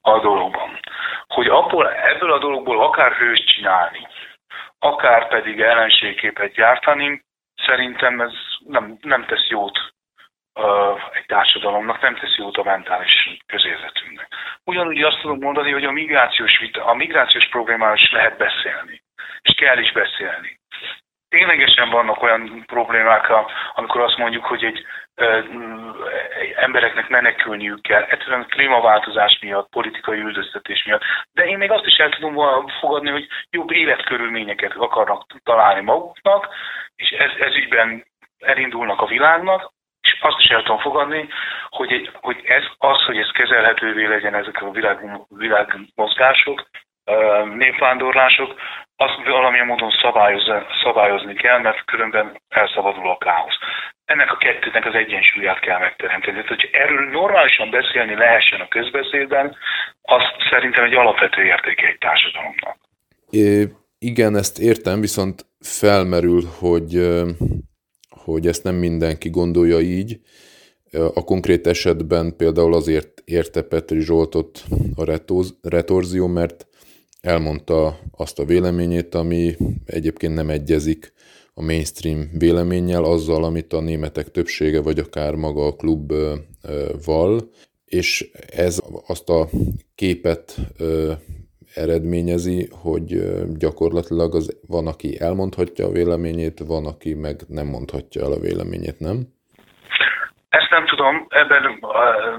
a 0.00 0.18
dologban. 0.18 0.80
Hogy 1.26 1.48
abból, 1.48 1.92
ebből 1.92 2.32
a 2.32 2.38
dologból 2.38 2.82
akár 2.82 3.12
hőst 3.12 3.46
csinálni, 3.46 4.08
akár 4.78 5.28
pedig 5.28 5.60
ellenségképet 5.60 6.52
gyártani, 6.52 7.22
szerintem 7.66 8.20
ez 8.20 8.32
nem, 8.66 8.98
nem 9.00 9.24
tesz 9.24 9.48
jót 9.48 9.92
egy 11.12 11.26
társadalomnak, 11.26 12.00
nem 12.00 12.16
tesz 12.16 12.36
jót 12.36 12.56
a 12.56 12.62
mentális 12.62 13.36
közérzetünknek. 13.46 14.28
Ugyanúgy 14.64 15.02
azt 15.02 15.20
tudom 15.20 15.38
mondani, 15.38 15.72
hogy 15.72 15.84
a 15.84 15.90
migrációs, 15.90 16.58
vita, 16.58 16.84
a 16.84 16.94
migrációs 16.94 17.48
problémáról 17.48 17.96
is 17.96 18.10
lehet 18.10 18.36
beszélni 18.36 19.02
és 19.42 19.54
kell 19.54 19.78
is 19.78 19.92
beszélni. 19.92 20.60
Ténylegesen 21.28 21.90
vannak 21.90 22.22
olyan 22.22 22.64
problémák, 22.66 23.32
amikor 23.74 24.00
azt 24.00 24.16
mondjuk, 24.16 24.44
hogy 24.44 24.64
egy 24.64 24.86
embereknek 26.56 27.08
menekülniük 27.08 27.82
kell, 27.82 28.02
egyszerűen 28.02 28.46
klímaváltozás 28.46 29.38
miatt, 29.40 29.68
politikai 29.70 30.18
üldöztetés 30.18 30.84
miatt, 30.84 31.02
de 31.32 31.44
én 31.44 31.58
még 31.58 31.70
azt 31.70 31.86
is 31.86 31.96
el 31.96 32.10
tudom 32.10 32.66
fogadni, 32.80 33.10
hogy 33.10 33.26
jobb 33.50 33.70
életkörülményeket 33.70 34.74
akarnak 34.74 35.26
találni 35.44 35.80
maguknak, 35.80 36.48
és 36.96 37.10
ez, 37.10 37.30
ez 37.40 37.54
ügyben 37.54 38.06
elindulnak 38.38 39.00
a 39.00 39.06
világnak, 39.06 39.72
és 40.02 40.18
azt 40.20 40.38
is 40.38 40.50
el 40.50 40.62
tudom 40.62 40.78
fogadni, 40.78 41.28
hogy, 41.68 41.92
egy, 41.92 42.10
hogy 42.20 42.40
ez, 42.44 42.64
az, 42.78 43.02
hogy 43.02 43.18
ez 43.18 43.30
kezelhetővé 43.30 44.06
legyen 44.06 44.34
ezek 44.34 44.62
a 44.62 44.70
világ, 44.70 44.98
világmozgások, 45.28 46.68
népvándorlások, 47.54 48.60
azt 49.04 49.18
valamilyen 49.24 49.66
módon 49.66 49.92
szabályozni 50.82 51.34
kell, 51.34 51.58
mert 51.60 51.84
különben 51.84 52.40
elszabadul 52.48 53.08
a 53.10 53.18
káosz. 53.18 53.58
Ennek 54.04 54.30
a 54.32 54.36
kettőnek 54.36 54.84
az 54.86 54.94
egyensúlyát 54.94 55.60
kell 55.60 55.78
megteremteni. 55.78 56.32
Tehát, 56.32 56.48
hogy 56.48 56.68
erről 56.72 57.10
normálisan 57.10 57.70
beszélni 57.70 58.14
lehessen 58.14 58.60
a 58.60 58.68
közbeszédben, 58.68 59.56
az 60.02 60.22
szerintem 60.50 60.84
egy 60.84 60.94
alapvető 60.94 61.42
értéke 61.44 61.86
egy 61.86 61.98
társadalomnak. 61.98 62.76
É, 63.30 63.68
igen, 63.98 64.36
ezt 64.36 64.58
értem, 64.58 65.00
viszont 65.00 65.46
felmerül, 65.60 66.42
hogy, 66.58 66.92
hogy 68.24 68.46
ezt 68.46 68.64
nem 68.64 68.74
mindenki 68.74 69.30
gondolja 69.30 69.78
így. 69.80 70.20
A 71.14 71.24
konkrét 71.24 71.66
esetben 71.66 72.36
például 72.36 72.74
azért 72.74 73.22
érte 73.24 73.62
Petri 73.62 74.00
Zsoltot 74.00 74.62
a 74.96 75.04
retorzió, 75.62 76.26
mert 76.26 76.66
elmondta 77.22 77.98
azt 78.10 78.38
a 78.38 78.44
véleményét, 78.44 79.14
ami 79.14 79.56
egyébként 79.84 80.34
nem 80.34 80.50
egyezik 80.50 81.12
a 81.54 81.62
mainstream 81.62 82.28
véleménnyel, 82.38 83.04
azzal, 83.04 83.44
amit 83.44 83.72
a 83.72 83.80
németek 83.80 84.30
többsége, 84.30 84.80
vagy 84.80 84.98
akár 84.98 85.34
maga 85.34 85.66
a 85.66 85.76
klub 85.76 86.12
val, 87.04 87.50
és 87.84 88.30
ez 88.46 88.80
azt 89.06 89.28
a 89.28 89.48
képet 89.94 90.56
eredményezi, 91.74 92.68
hogy 92.70 93.22
gyakorlatilag 93.56 94.34
az, 94.34 94.56
van, 94.66 94.86
aki 94.86 95.20
elmondhatja 95.20 95.86
a 95.86 95.90
véleményét, 95.90 96.58
van, 96.58 96.86
aki 96.86 97.14
meg 97.14 97.44
nem 97.48 97.66
mondhatja 97.66 98.24
el 98.24 98.32
a 98.32 98.40
véleményét, 98.40 98.98
nem? 98.98 99.31
Ezt 100.52 100.70
nem 100.70 100.86
tudom, 100.86 101.26
ebben 101.28 101.78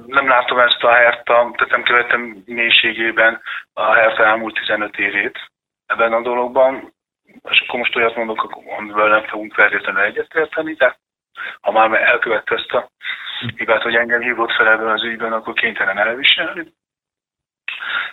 nem 0.05 0.27
látom 0.27 0.59
ezt 0.59 0.83
a 0.83 0.91
Herta, 0.91 1.51
tehát 1.55 1.69
nem 1.69 1.83
követem 1.83 2.43
mélységében 2.45 3.41
a 3.73 3.93
Herta 3.93 4.23
elmúlt 4.23 4.53
15 4.53 4.97
évét 4.97 5.51
ebben 5.85 6.13
a 6.13 6.21
dologban, 6.21 6.93
és 7.49 7.59
akkor 7.59 7.79
most 7.79 7.95
olyat 7.95 8.15
mondok, 8.15 8.59
amivel 8.77 9.07
nem 9.07 9.23
fogunk 9.23 9.53
feltétlenül 9.53 10.01
egyetérteni, 10.01 10.73
de 10.73 10.97
ha 11.61 11.71
már 11.71 12.01
elkövette 12.01 12.55
ezt 12.55 12.71
a 12.71 12.89
hibát, 13.55 13.81
hogy 13.81 13.95
engem 13.95 14.21
hívott 14.21 14.51
fel 14.51 14.67
ebben 14.67 14.89
az 14.89 15.03
ügyben, 15.03 15.33
akkor 15.33 15.53
kénytelen 15.53 15.97
elviselni. 15.97 16.73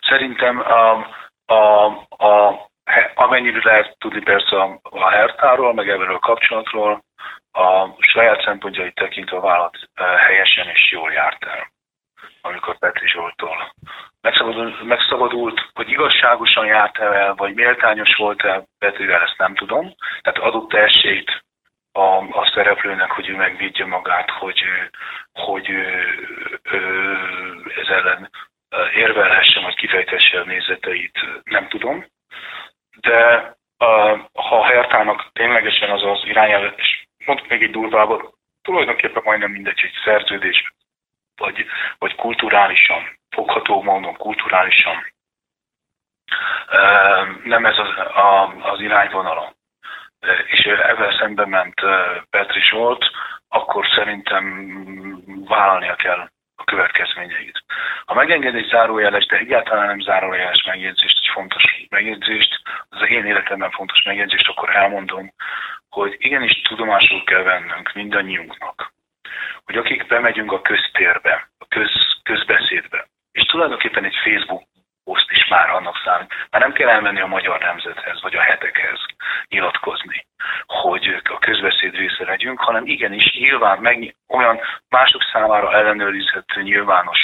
Szerintem 0.00 0.58
a, 0.58 1.06
a, 1.46 1.86
a, 2.08 2.68
amennyire 3.14 3.60
lehet 3.62 3.96
tudni 3.98 4.22
persze 4.22 4.60
a, 4.60 4.78
a 4.82 5.10
Hertáról, 5.10 5.74
meg 5.74 5.88
ebből 5.88 6.14
a 6.14 6.18
kapcsolatról, 6.18 7.02
a 7.52 7.96
saját 7.98 8.42
szempontjait 8.42 8.94
tekintve 8.94 9.36
a 9.36 9.40
vállalat 9.40 9.76
helyesen 10.26 10.68
és 10.68 10.90
jól 10.90 11.12
járt 11.12 11.44
el, 11.44 11.72
amikor 12.40 12.78
Petri 12.78 13.08
Zsoltól 13.08 13.72
megszabadult, 14.20 14.82
megszabadult, 14.82 15.70
hogy 15.72 15.90
igazságosan 15.90 16.66
járt 16.66 16.98
el, 16.98 17.34
vagy 17.34 17.54
méltányos 17.54 18.16
volt-e 18.16 18.64
Petrivel, 18.78 19.22
ezt 19.22 19.38
nem 19.38 19.54
tudom. 19.54 19.94
Tehát 20.20 20.38
adott 20.38 20.74
esélyt 20.74 21.44
a, 21.92 22.16
a 22.16 22.50
szereplőnek, 22.54 23.10
hogy 23.10 23.28
ő 23.28 23.36
megvédje 23.36 23.86
magát, 23.86 24.30
hogy, 24.30 24.62
hogy 25.32 25.70
ez 27.76 27.88
ellen 27.88 28.30
érvelhessen, 28.94 29.62
vagy 29.62 29.74
kifejtesse 29.74 30.40
a 30.40 30.44
nézeteit, 30.44 31.18
nem 31.44 31.68
tudom. 31.68 32.06
De 33.00 33.52
ha 34.32 34.64
Hertának 34.64 35.30
ténylegesen 35.32 35.90
az 35.90 36.02
az 36.04 36.22
irányelv, 36.24 36.74
mondok 37.30 37.48
még 37.48 37.62
egy 37.62 37.70
durvábbat, 37.70 38.34
tulajdonképpen 38.62 39.22
majdnem 39.24 39.50
mindegy, 39.50 39.80
egy 39.82 40.00
szerződés, 40.04 40.72
vagy, 41.36 41.66
vagy 41.98 42.14
kulturálisan, 42.14 43.18
fogható 43.30 43.82
módon 43.82 44.16
kulturálisan. 44.16 45.12
Nem 47.44 47.66
ez 47.66 47.78
az, 47.78 47.88
a, 47.98 48.54
az 48.72 48.80
irányvonala. 48.80 49.54
És 50.46 50.60
ezzel 50.64 51.16
szemben 51.18 51.48
ment 51.48 51.80
Petri 52.30 52.62
volt, 52.70 53.04
akkor 53.48 53.86
szerintem 53.94 54.44
vállalnia 55.48 55.94
kell 55.94 56.28
a 56.60 56.64
következményeit. 56.64 57.64
Ha 58.04 58.14
megenged 58.14 58.54
egy 58.54 58.68
zárójeles, 58.68 59.26
de 59.26 59.36
egyáltalán 59.36 59.86
nem 59.86 60.00
zárójeles 60.00 60.62
megjegyzést, 60.64 61.18
egy 61.22 61.30
fontos 61.32 61.86
megjegyzést, 61.88 62.62
az 62.88 63.08
én 63.08 63.26
életemben 63.26 63.70
fontos 63.70 64.02
megjegyzést, 64.02 64.48
akkor 64.48 64.76
elmondom, 64.76 65.32
hogy 65.88 66.16
igenis 66.18 66.60
tudomásul 66.60 67.24
kell 67.24 67.42
vennünk 67.42 67.92
mindannyiunknak, 67.92 68.92
hogy 69.64 69.76
akik 69.76 70.06
bemegyünk 70.06 70.52
a 70.52 70.62
köztérbe, 70.62 71.50
a 71.58 71.66
köz, 71.68 71.92
közbeszédbe, 72.22 73.06
és 73.32 73.42
tulajdonképpen 73.42 74.04
egy 74.04 74.16
Facebook 74.22 74.62
poszt 75.04 75.30
is 75.30 75.48
már 75.48 75.70
annak 75.70 76.00
számít. 76.04 76.34
Már 76.50 76.62
nem 76.62 76.72
kell 76.72 76.88
elmenni 76.88 77.20
a 77.20 77.26
magyar 77.26 77.60
nemzethez, 77.60 78.22
vagy 78.22 78.34
a 78.34 78.40
hetekhez 78.40 79.00
nyilatkozni, 79.48 80.26
hogy 80.66 81.20
a 81.24 81.38
közbeszéd 81.38 81.94
része 81.94 82.24
legyünk, 82.24 82.60
hanem 82.60 82.86
igenis 82.86 83.32
nyilván 83.38 83.78
meg, 83.78 84.16
olyan 84.28 84.60
mások 84.88 85.22
számára 85.32 85.72
ellenőrizhető 85.72 86.62
nyilvános 86.62 87.18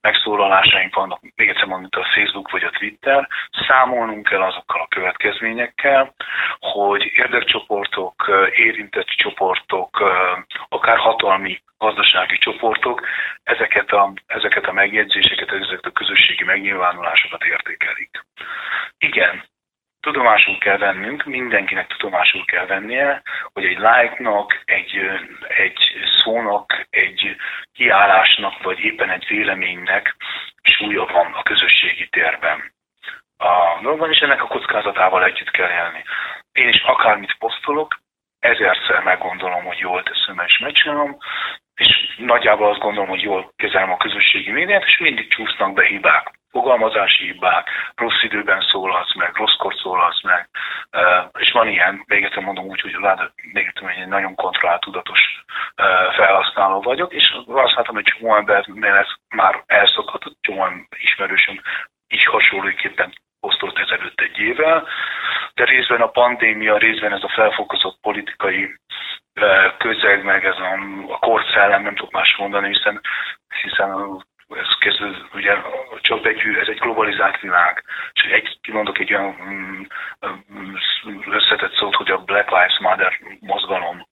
megszólalásaink 0.00 0.94
vannak, 0.94 1.20
még 1.34 1.48
egyszer 1.48 1.64
mondom, 1.64 1.80
mint 1.80 1.94
a 1.94 2.08
Facebook 2.14 2.50
vagy 2.50 2.62
a 2.62 2.70
Twitter, 2.70 3.28
számolnunk 3.66 4.28
kell 4.28 4.42
azokkal 4.42 4.80
a 4.80 4.88
következményekkel, 4.88 6.14
hogy 6.58 7.10
érdekcsoportok, 7.14 8.30
érintett 8.54 9.06
csoportok, 9.06 10.02
akár 10.68 10.98
hatalmi 10.98 11.62
gazdasági 11.78 12.38
csoportok 12.38 13.06
ezeket 13.42 13.90
a, 13.90 14.12
ezeket 14.26 14.66
a 14.66 14.72
megjegyzéseket, 14.72 15.52
ezeket 15.52 15.84
a 15.84 15.90
közösségi 15.90 16.44
megnyilvánulásokat 16.44 17.44
értékelik. 17.44 18.24
Igen, 18.98 19.44
tudomásul 20.00 20.58
kell 20.58 20.78
vennünk, 20.78 21.24
mindenkinek 21.24 21.86
tudomásul 21.86 22.44
kell 22.44 22.66
vennie, 22.66 23.22
hogy 23.52 23.64
egy 23.64 23.78
like-nak, 23.78 24.62
egy, 24.64 25.00
egy 25.48 25.78
szónak, 26.16 26.86
egy 26.90 27.36
kiállásnak, 27.72 28.62
vagy 28.62 28.78
éppen 28.78 29.10
egy 29.10 29.26
véleménynek 29.28 30.16
súlya 30.62 31.04
van 31.04 31.32
a 31.32 31.42
közösségi 31.42 32.08
térben. 32.08 32.72
A 33.36 33.78
dologban 33.82 34.10
is 34.10 34.18
ennek 34.18 34.42
a 34.42 34.46
kockázatával 34.46 35.24
együtt 35.24 35.50
kell 35.50 35.70
élni. 35.70 36.04
Én 36.52 36.68
is 36.68 36.82
akármit 36.82 37.36
posztolok, 37.38 38.00
ezerszer 38.38 39.02
meggondolom, 39.02 39.64
hogy 39.64 39.78
jól 39.78 40.02
teszem 40.02 40.42
és 40.46 40.58
megcsinálom, 40.58 41.18
és 41.78 42.14
nagyjából 42.16 42.70
azt 42.70 42.80
gondolom, 42.80 43.08
hogy 43.08 43.22
jól 43.22 43.52
kezelem 43.56 43.90
a 43.90 43.96
közösségi 43.96 44.50
médiát, 44.50 44.84
és 44.84 44.98
mindig 44.98 45.28
csúsznak 45.28 45.72
be 45.72 45.84
hibák. 45.84 46.36
Fogalmazási 46.50 47.24
hibák, 47.24 47.68
rossz 47.96 48.22
időben 48.22 48.60
szólalsz 48.60 49.14
meg, 49.14 49.36
rosszkor 49.36 49.74
szólalsz 49.74 50.22
meg, 50.22 50.48
és 51.38 51.50
van 51.50 51.68
ilyen, 51.68 52.04
még 52.06 52.24
egyszer 52.24 52.42
mondom 52.42 52.64
úgy, 52.64 52.80
hogy 52.80 52.96
még 53.52 53.66
egyszer 53.66 53.96
egy 53.96 54.06
nagyon 54.06 54.34
kontrollált, 54.34 54.80
tudatos 54.80 55.44
felhasználó 56.16 56.80
vagyok, 56.80 57.12
és 57.12 57.36
azt 57.46 57.74
látom, 57.74 57.94
hogy 57.94 58.04
csomó 58.04 58.36
embernél 58.36 58.94
ez 58.94 59.08
már 59.28 59.62
elszokhat, 59.66 60.24
csomó 60.40 60.66
ismerősöm 60.96 61.60
így 62.08 62.24
hasonlóképpen 62.24 63.12
posztolt 63.40 63.78
ezelőtt 63.78 64.20
egy 64.20 64.38
évvel, 64.38 64.86
de 65.54 65.64
részben 65.64 66.00
a 66.00 66.10
pandémia, 66.10 66.76
részben 66.76 67.12
ez 67.12 67.22
a 67.22 67.28
felfokozott 67.28 67.98
politikai 68.00 68.74
közeg, 69.78 70.24
meg 70.24 70.44
ez 70.44 70.56
a, 70.56 70.78
a 71.12 71.18
korszellem, 71.18 71.82
nem 71.82 71.94
tudok 71.94 72.12
más 72.12 72.36
mondani, 72.36 72.68
hiszen, 72.68 73.00
hiszen 73.62 73.90
ez 74.48 74.78
kezdő, 74.78 75.16
ugye 75.34 75.56
csak 76.00 76.20
begyű, 76.20 76.58
ez 76.58 76.68
egy 76.68 76.78
globalizált 76.78 77.40
világ. 77.40 77.84
És 78.12 78.22
egy, 78.22 78.58
kimondok 78.60 78.98
egy 78.98 79.14
olyan 79.14 79.36
mm, 79.42 79.82
összetett 81.30 81.72
szót, 81.72 81.94
hogy 81.94 82.10
a 82.10 82.18
Black 82.18 82.50
Lives 82.50 82.78
Matter 82.80 83.18
mozgalom 83.40 84.06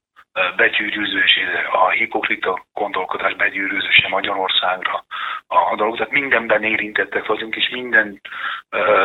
begyűrűző, 0.56 1.24
a 1.72 1.88
hipokrita 1.88 2.66
gondolkodás 2.72 3.34
begyűrűzése 3.34 4.08
Magyarországra 4.08 5.04
a 5.46 5.76
dolog. 5.76 5.96
Tehát 5.96 6.12
mindenben 6.12 6.62
érintettek 6.62 7.26
vagyunk, 7.26 7.56
és 7.56 7.68
minden 7.68 8.20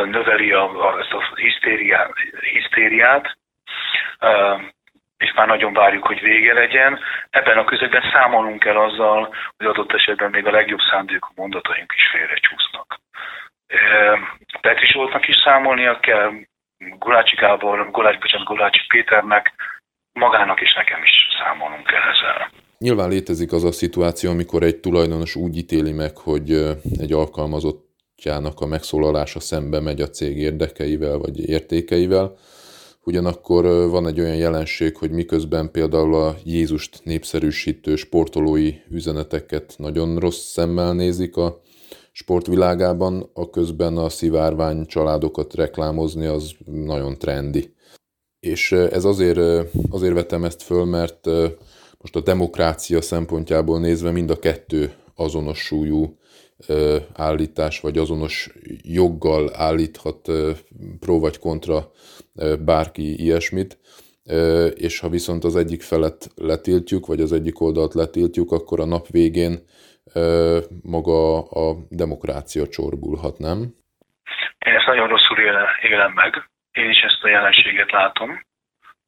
növeli 0.04 0.52
a, 0.52 0.86
a, 0.86 0.98
ezt 0.98 1.12
a 1.12 1.34
hisztériát, 1.34 2.12
hisztériát 2.52 3.38
és 5.24 5.32
már 5.36 5.46
nagyon 5.46 5.72
várjuk, 5.72 6.06
hogy 6.06 6.20
vége 6.20 6.52
legyen. 6.52 6.98
Ebben 7.30 7.58
a 7.58 7.64
közegben 7.64 8.04
számolnunk 8.12 8.58
kell 8.58 8.76
azzal, 8.76 9.34
hogy 9.56 9.66
adott 9.66 9.92
esetben 9.92 10.30
még 10.30 10.46
a 10.46 10.50
legjobb 10.50 10.82
szándékú 10.90 11.28
mondataink 11.34 11.92
is 11.96 12.08
félrecsúsznak. 12.12 12.88
Petri 14.60 14.86
Zsoltnak 14.86 15.28
is 15.28 15.36
számolnia 15.44 15.98
kell, 16.00 16.30
Gulácsi 16.98 17.36
Gábor, 17.36 17.90
Gulácsi, 17.90 18.18
bocsánat, 18.18 18.46
Gulácsi 18.46 18.80
Péternek, 18.88 19.52
magának 20.12 20.60
és 20.60 20.74
nekem 20.74 21.02
is 21.02 21.28
számolnunk 21.38 21.86
kell 21.86 22.02
ezzel. 22.12 22.50
Nyilván 22.78 23.08
létezik 23.08 23.52
az 23.52 23.64
a 23.64 23.72
szituáció, 23.72 24.30
amikor 24.30 24.62
egy 24.62 24.80
tulajdonos 24.80 25.36
úgy 25.36 25.56
ítéli 25.56 25.92
meg, 25.92 26.16
hogy 26.16 26.50
egy 27.00 27.12
alkalmazottjának 27.12 28.60
a 28.60 28.66
megszólalása 28.66 29.40
szembe 29.40 29.80
megy 29.80 30.00
a 30.00 30.08
cég 30.08 30.36
érdekeivel 30.38 31.18
vagy 31.18 31.48
értékeivel, 31.48 32.36
Ugyanakkor 33.04 33.90
van 33.90 34.06
egy 34.06 34.20
olyan 34.20 34.36
jelenség, 34.36 34.96
hogy 34.96 35.10
miközben 35.10 35.70
például 35.70 36.14
a 36.14 36.36
Jézust 36.44 37.00
népszerűsítő 37.04 37.96
sportolói 37.96 38.74
üzeneteket 38.90 39.74
nagyon 39.78 40.18
rossz 40.18 40.50
szemmel 40.52 40.92
nézik 40.92 41.36
a 41.36 41.60
sportvilágában, 42.12 43.30
a 43.32 43.50
közben 43.50 43.96
a 43.96 44.08
szivárvány 44.08 44.86
családokat 44.86 45.54
reklámozni 45.54 46.26
az 46.26 46.52
nagyon 46.64 47.18
trendi. 47.18 47.74
És 48.40 48.72
ez 48.72 49.04
azért, 49.04 49.68
azért 49.90 50.14
vetem 50.14 50.44
ezt 50.44 50.62
föl, 50.62 50.84
mert 50.84 51.26
most 51.98 52.16
a 52.16 52.20
demokrácia 52.20 53.00
szempontjából 53.00 53.80
nézve 53.80 54.10
mind 54.10 54.30
a 54.30 54.38
kettő 54.38 54.92
azonos 55.16 55.58
súlyú 55.58 56.16
állítás, 57.14 57.80
vagy 57.80 57.98
azonos 57.98 58.50
joggal 58.82 59.50
állíthat 59.54 60.28
pro 61.00 61.18
vagy 61.18 61.38
kontra 61.38 61.90
bárki 62.64 63.22
ilyesmit, 63.22 63.78
és 64.74 65.00
ha 65.00 65.08
viszont 65.08 65.44
az 65.44 65.56
egyik 65.56 65.82
felet 65.82 66.28
letiltjuk, 66.36 67.06
vagy 67.06 67.20
az 67.20 67.32
egyik 67.32 67.60
oldalt 67.60 67.94
letiltjuk, 67.94 68.52
akkor 68.52 68.80
a 68.80 68.84
nap 68.86 69.06
végén 69.06 69.58
maga 70.82 71.42
a 71.42 71.76
demokrácia 71.88 72.66
csorbulhat, 72.66 73.38
nem? 73.38 73.58
Én 74.66 74.74
ezt 74.74 74.86
nagyon 74.86 75.08
rosszul 75.08 75.38
élem 75.82 76.12
meg. 76.12 76.50
Én 76.72 76.88
is 76.88 77.00
ezt 77.00 77.22
a 77.22 77.28
jelenséget 77.28 77.90
látom 77.90 78.44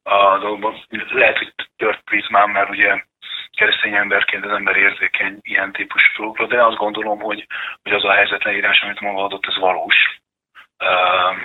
a 0.03 0.37
dolgokban. 0.39 0.73
Lehet, 1.09 1.37
hogy 1.37 1.53
tört 1.75 2.03
prizmám, 2.03 2.51
mert 2.51 2.69
ugye 2.69 3.03
keresztény 3.55 3.95
emberként 3.95 4.45
az 4.45 4.51
ember 4.51 4.75
érzékeny 4.75 5.39
ilyen 5.41 5.71
típusú 5.71 6.07
dolgokra, 6.17 6.45
de 6.45 6.63
azt 6.63 6.77
gondolom, 6.77 7.19
hogy, 7.19 7.47
hogy 7.83 7.91
az 7.91 8.03
a 8.03 8.13
helyzetleírás, 8.13 8.81
amit 8.81 8.99
maga 8.99 9.23
adott, 9.23 9.45
ez 9.47 9.57
valós. 9.57 10.19
Uh, 10.79 11.37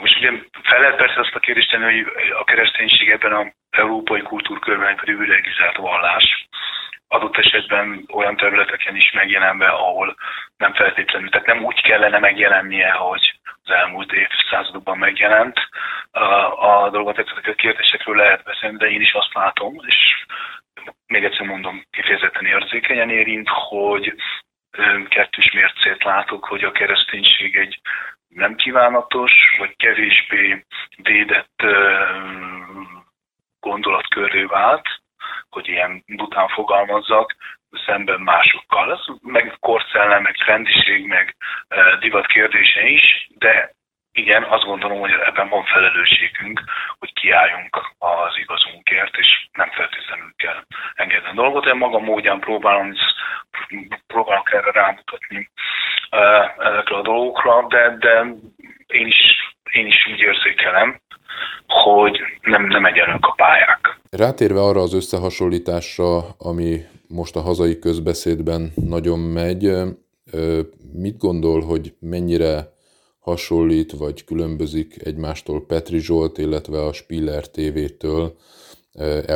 most 0.00 0.16
ugye 0.16 0.30
fel 0.62 0.80
lehet 0.80 0.96
persze 0.96 1.20
azt 1.20 1.34
a 1.34 1.38
kérdést 1.38 1.70
tenni, 1.70 2.02
hogy 2.02 2.30
a 2.38 2.44
kereszténység 2.44 3.10
ebben 3.10 3.32
az 3.32 3.46
európai 3.70 4.22
kultúrkörben 4.22 4.96
privilegizált 4.96 5.76
vallás, 5.76 6.48
adott 7.08 7.36
esetben 7.36 8.04
olyan 8.12 8.36
területeken 8.36 8.96
is 8.96 9.12
megjelenve, 9.12 9.66
ahol 9.66 10.16
nem 10.56 10.74
feltétlenül, 10.74 11.30
tehát 11.30 11.46
nem 11.46 11.64
úgy 11.64 11.82
kellene 11.82 12.18
megjelennie, 12.18 12.90
hogy 12.90 13.38
az 13.64 13.70
elmúlt 13.70 14.12
évszázadokban 14.12 14.98
megjelent. 14.98 15.58
A 16.56 16.90
dolgot, 16.90 17.18
ezek 17.18 17.46
a 17.46 17.52
kérdésekről 17.52 18.16
lehet 18.16 18.44
beszélni, 18.44 18.76
de 18.76 18.90
én 18.90 19.00
is 19.00 19.12
azt 19.12 19.34
látom, 19.34 19.74
és 19.86 20.24
még 21.06 21.24
egyszer 21.24 21.46
mondom, 21.46 21.84
kifejezetten 21.90 22.46
érzékenyen 22.46 23.10
érint, 23.10 23.48
hogy 23.48 24.14
kettős 25.08 25.52
mércét 25.52 26.04
látok, 26.04 26.44
hogy 26.44 26.64
a 26.64 26.72
kereszténység 26.72 27.56
egy 27.56 27.80
nem 28.28 28.54
kívánatos, 28.54 29.32
vagy 29.58 29.76
kevésbé 29.76 30.64
védett 30.96 31.62
gondolatkörré 33.60 34.42
vált, 34.42 34.88
hogy 35.48 35.68
ilyen 35.68 36.02
bután 36.06 36.48
fogalmazzak, 36.48 37.36
szemben 37.86 38.20
másokkal. 38.20 38.92
Ez 38.92 39.16
meg 39.22 39.56
korszellem, 39.60 40.22
meg 40.22 40.34
trendiség, 40.34 41.06
meg 41.06 41.36
divat 41.98 42.26
kérdése 42.26 42.86
is, 42.86 43.28
de 43.34 43.74
igen, 44.14 44.42
azt 44.42 44.64
gondolom, 44.64 45.00
hogy 45.00 45.10
ebben 45.26 45.48
van 45.48 45.64
felelősségünk, 45.64 46.60
hogy 46.98 47.12
kiálljunk 47.12 47.76
az 47.98 48.34
igazunkért, 48.42 49.16
és 49.16 49.48
nem 49.52 49.70
feltétlenül 49.70 50.32
kell 50.36 50.60
engedni 50.94 51.28
a 51.28 51.40
dolgot. 51.42 51.66
Én 51.66 51.76
magam 51.76 52.04
módján 52.04 52.40
próbálom, 52.40 52.92
próbálok 54.06 54.52
erre 54.52 54.70
rámutatni 54.70 55.50
ezekre 56.58 56.96
a 56.96 57.02
dolgokra, 57.02 57.66
de, 57.68 57.96
de 57.98 58.34
én, 58.86 59.06
is, 59.06 59.20
én 59.72 59.86
is 59.86 60.06
úgy 60.12 60.20
érzékelem, 60.20 61.00
hogy 61.66 62.20
nem, 62.40 62.66
nem 62.66 62.84
egyenlők 62.84 63.26
a 63.26 63.34
pályák. 63.36 63.98
Rátérve 64.10 64.60
arra 64.60 64.80
az 64.80 64.94
összehasonlításra, 64.94 66.18
ami 66.38 66.80
most 67.08 67.36
a 67.36 67.40
hazai 67.40 67.78
közbeszédben 67.78 68.72
nagyon 68.74 69.18
megy, 69.18 69.70
mit 70.92 71.18
gondol, 71.18 71.60
hogy 71.60 71.92
mennyire 72.00 72.73
hasonlít 73.28 73.92
vagy 73.92 74.24
különbözik 74.24 74.90
egymástól 75.10 75.66
Petri 75.66 75.98
Zsolt, 75.98 76.38
illetve 76.38 76.78
a 76.88 76.92
Spiller 76.92 77.44
TV-től 77.56 78.24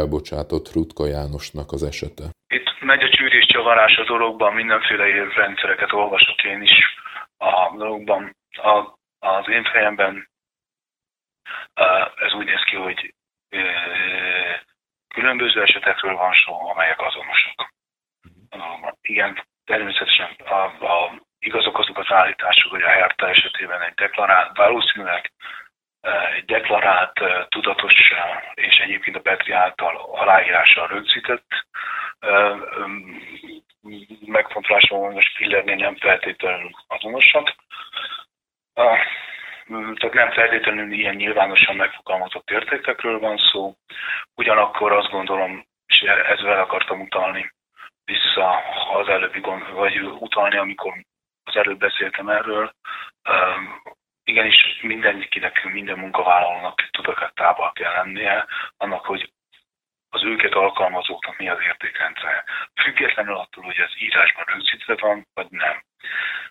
elbocsátott 0.01 0.73
Rutka 0.75 1.07
Jánosnak 1.07 1.73
az 1.73 1.83
esete? 1.83 2.25
Itt 2.59 2.71
megy 2.81 3.03
a 3.03 3.11
csűrés 3.17 3.47
csavarás 3.47 3.97
a 3.97 4.05
dologban, 4.05 4.55
mindenféle 4.55 5.05
rendszereket 5.35 5.93
olvasok 5.93 6.45
én 6.45 6.63
is 6.63 6.77
a 7.37 7.77
dologban. 7.77 8.37
A, 8.51 8.77
az 9.19 9.49
én 9.49 9.65
fejemben 9.65 10.29
ez 12.27 12.33
úgy 12.33 12.45
néz 12.45 12.63
ki, 12.65 12.77
hogy 12.77 13.15
különböző 15.15 15.63
esetekről 15.63 16.15
van 16.15 16.33
szó, 16.45 16.69
amelyek 16.69 17.01
azonosak. 17.01 17.75
Igen, 19.01 19.45
természetesen 19.65 20.31
a, 20.45 20.85
a, 20.85 21.27
igazok 21.39 21.79
azok 21.79 21.99
az 21.99 22.13
állítások, 22.13 22.71
hogy 22.71 22.83
a 22.83 22.89
Herta 22.89 23.29
esetében 23.29 23.83
egy 23.83 23.95
deklarált, 23.95 24.57
valószínűleg 24.57 25.33
egy 26.35 26.45
deklarált, 26.45 27.21
tudatos 27.49 28.13
és 28.55 28.77
egyébként 28.77 29.17
a 29.17 29.21
Petri 29.21 29.53
által 29.53 29.97
aláírással 29.97 30.87
rögzített 30.87 31.67
megfontolásban 34.27 35.01
van, 35.01 35.13
most 35.13 35.37
Pillernél 35.37 35.77
nem 35.77 35.97
feltétlenül 35.97 36.71
azonosak. 36.87 37.55
Tehát 38.75 40.13
nem 40.13 40.31
feltétlenül 40.31 40.93
ilyen 40.93 41.15
nyilvánosan 41.15 41.77
megfogalmazott 41.77 42.51
értékekről 42.51 43.19
van 43.19 43.37
szó. 43.37 43.75
Ugyanakkor 44.35 44.93
azt 44.93 45.11
gondolom, 45.11 45.67
és 45.87 46.01
ezzel 46.01 46.61
akartam 46.61 47.01
utalni 47.01 47.53
vissza 48.05 48.63
az 48.93 49.09
előbbi 49.09 49.41
gond, 49.41 49.71
vagy 49.71 50.01
utalni, 50.01 50.57
amikor 50.57 50.93
az 51.49 51.57
előbb 51.57 51.79
beszéltem 51.79 52.29
erről, 52.29 52.73
igenis 54.25 54.79
mindenkinek, 54.83 55.65
minden 55.65 55.99
munkavállalónak 55.99 56.89
tudatottában 56.91 57.73
kell 57.73 57.93
lennie 57.93 58.47
annak, 58.77 59.05
hogy 59.05 59.33
az 60.11 60.25
őket 60.25 60.55
alkalmazóknak 60.55 61.39
mi 61.39 61.49
az 61.49 61.59
értékrendszer. 61.67 62.45
Függetlenül 62.83 63.37
attól, 63.37 63.65
hogy 63.65 63.79
ez 63.79 63.91
írásban 63.99 64.45
rögzítve 64.47 64.95
van, 65.01 65.27
vagy 65.35 65.47
nem. 65.51 65.83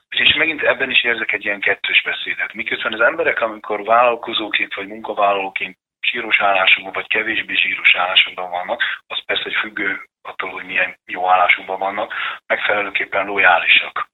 És 0.09 0.33
megint 0.33 0.61
ebben 0.63 0.89
is 0.89 1.03
érzek 1.03 1.31
egy 1.31 1.45
ilyen 1.45 1.59
kettős 1.59 2.01
beszédet. 2.01 2.53
Miközben 2.53 2.93
az 2.93 2.99
emberek, 2.99 3.41
amikor 3.41 3.83
vállalkozóként 3.83 4.73
vagy 4.73 4.87
munkavállalóként 4.87 5.77
síros 5.99 6.39
állásokban, 6.39 6.93
vagy 6.93 7.07
kevésbé 7.07 7.55
síros 7.55 7.95
állásokban 7.95 8.49
vannak, 8.49 8.83
az 9.07 9.25
persze 9.25 9.43
egy 9.45 9.57
függő 9.61 10.09
attól, 10.21 10.49
hogy 10.49 10.65
milyen 10.65 10.97
jó 11.05 11.29
állásokban 11.29 11.79
vannak, 11.79 12.13
megfelelőképpen 12.45 13.25
lojálisak 13.25 14.09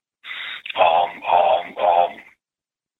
a, 0.73 1.09
a, 1.35 1.59
a 1.75 2.11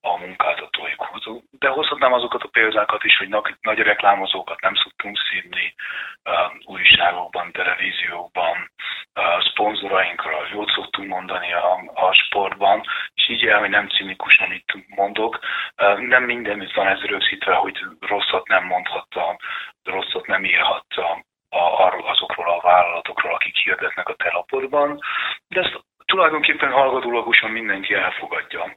a 0.06 0.18
munkáltatóikhoz. 0.18 1.24
De 1.52 1.68
hozhatnám 1.68 2.14
azokat 2.14 2.44
a 2.44 2.48
példákat 2.48 3.04
is, 3.04 3.18
hogy 3.18 3.30
nagy 3.62 3.80
reklámozókat 3.80 4.62
nem 4.62 4.76
szoktunk 4.76 5.18
szídni 5.18 5.76
uh, 6.24 6.34
újságokban, 6.66 7.52
televíziókban, 7.52 8.72
uh, 9.16 9.50
szponzorainkról 9.50 10.48
jót 10.52 10.72
szoktunk 10.72 11.08
mondani 11.08 11.54
a, 11.54 11.92
a 11.94 12.14
sportban, 12.14 12.84
és 13.14 13.30
így 13.30 13.46
el, 13.46 13.60
hogy 13.60 13.70
nem 13.70 13.88
cinikus, 13.88 14.38
amit 14.38 14.74
mondok. 14.88 15.40
Uh, 15.82 16.00
nem 16.00 16.24
minden 16.24 16.70
van 16.74 16.88
ez 16.88 17.02
rögzítve, 17.02 17.54
hogy 17.54 17.80
rosszat 18.00 18.48
nem 18.48 18.64
mondhatta, 18.66 19.40
rosszat 19.84 20.28
nem 20.28 20.44
írhatta 20.44 21.24
arról 21.56 22.08
azokról 22.08 22.50
a 22.50 22.62
vállalatokról, 22.62 23.34
akik 23.34 23.58
hirdetnek 23.58 24.10
a 24.10 24.16
telapodban, 24.16 25.00
de 25.48 25.62
ezt 25.62 25.84
tulajdonképpen 26.06 26.72
hallgatólagosan 26.72 27.52
mindenki 27.52 27.94
elfogadja 27.94 28.74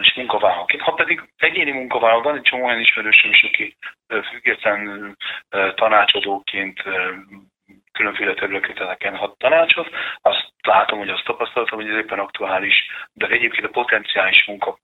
és 0.00 0.14
munkavállalóként. 0.14 0.82
Ha 0.82 0.92
pedig 0.92 1.22
egyéni 1.36 1.70
munkavállaló, 1.70 2.22
van 2.22 2.36
egy 2.36 2.42
csomó 2.42 2.64
olyan 2.64 2.80
ismerősöm 2.80 3.30
is, 3.30 3.42
aki 3.42 3.76
független 4.30 5.16
tanácsadóként 5.74 6.82
különféle 7.92 8.34
területeken 8.34 9.16
hat 9.16 9.38
tanácsot, 9.38 9.88
azt 10.22 10.52
látom, 10.62 10.98
hogy 10.98 11.08
azt 11.08 11.24
tapasztaltam, 11.24 11.78
hogy 11.78 11.88
ez 11.88 11.96
éppen 11.96 12.18
aktuális, 12.18 12.86
de 13.12 13.26
egyébként 13.26 13.66
a 13.66 13.70
potenciális 13.80 14.44
munka 14.46 14.78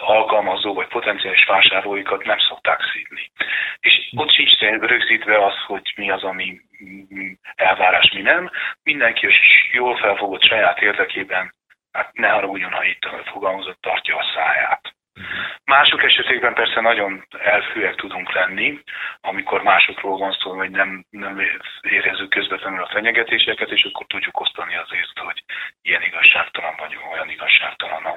alkalmazó 0.00 0.74
vagy 0.74 0.86
potenciális 0.86 1.44
vásárlóikat 1.44 2.24
nem 2.24 2.38
szokták 2.38 2.80
szídni. 2.92 3.30
És 3.80 4.12
ott 4.16 4.32
sincs 4.32 4.58
rögzítve 4.60 5.44
az, 5.44 5.54
hogy 5.66 5.92
mi 5.96 6.10
az, 6.10 6.22
ami 6.22 6.60
elvárás, 7.54 8.12
mi 8.12 8.22
nem. 8.22 8.50
Mindenki 8.82 9.26
jól 9.72 9.96
felfogott 9.96 10.42
saját 10.42 10.80
érdekében 10.80 11.54
hát 11.92 12.12
ne 12.12 12.28
haragudjon, 12.28 12.72
ha 12.72 12.84
itt 12.84 13.08
fogalmazott, 13.24 13.80
tartja 13.80 14.16
a 14.16 14.30
száját. 14.34 14.94
Mások 15.64 16.02
esetében 16.02 16.54
persze 16.54 16.80
nagyon 16.80 17.26
elfűek 17.38 17.94
tudunk 17.94 18.32
lenni, 18.32 18.78
amikor 19.20 19.62
másokról 19.62 20.18
van 20.18 20.32
szó, 20.32 20.56
hogy 20.56 20.70
nem, 20.70 21.04
nem 21.10 21.40
érezzük 21.82 22.28
közvetlenül 22.28 22.82
a 22.82 22.90
fenyegetéseket, 22.92 23.70
és 23.70 23.84
akkor 23.84 24.06
tudjuk 24.06 24.40
osztani 24.40 24.76
az 24.76 24.92
észt, 24.92 25.18
hogy 25.18 25.44
ilyen 25.82 26.02
igazságtalan 26.02 26.74
vagy 26.78 26.98
olyan 27.12 27.28
igazságtalan 27.28 28.04
a, 28.04 28.16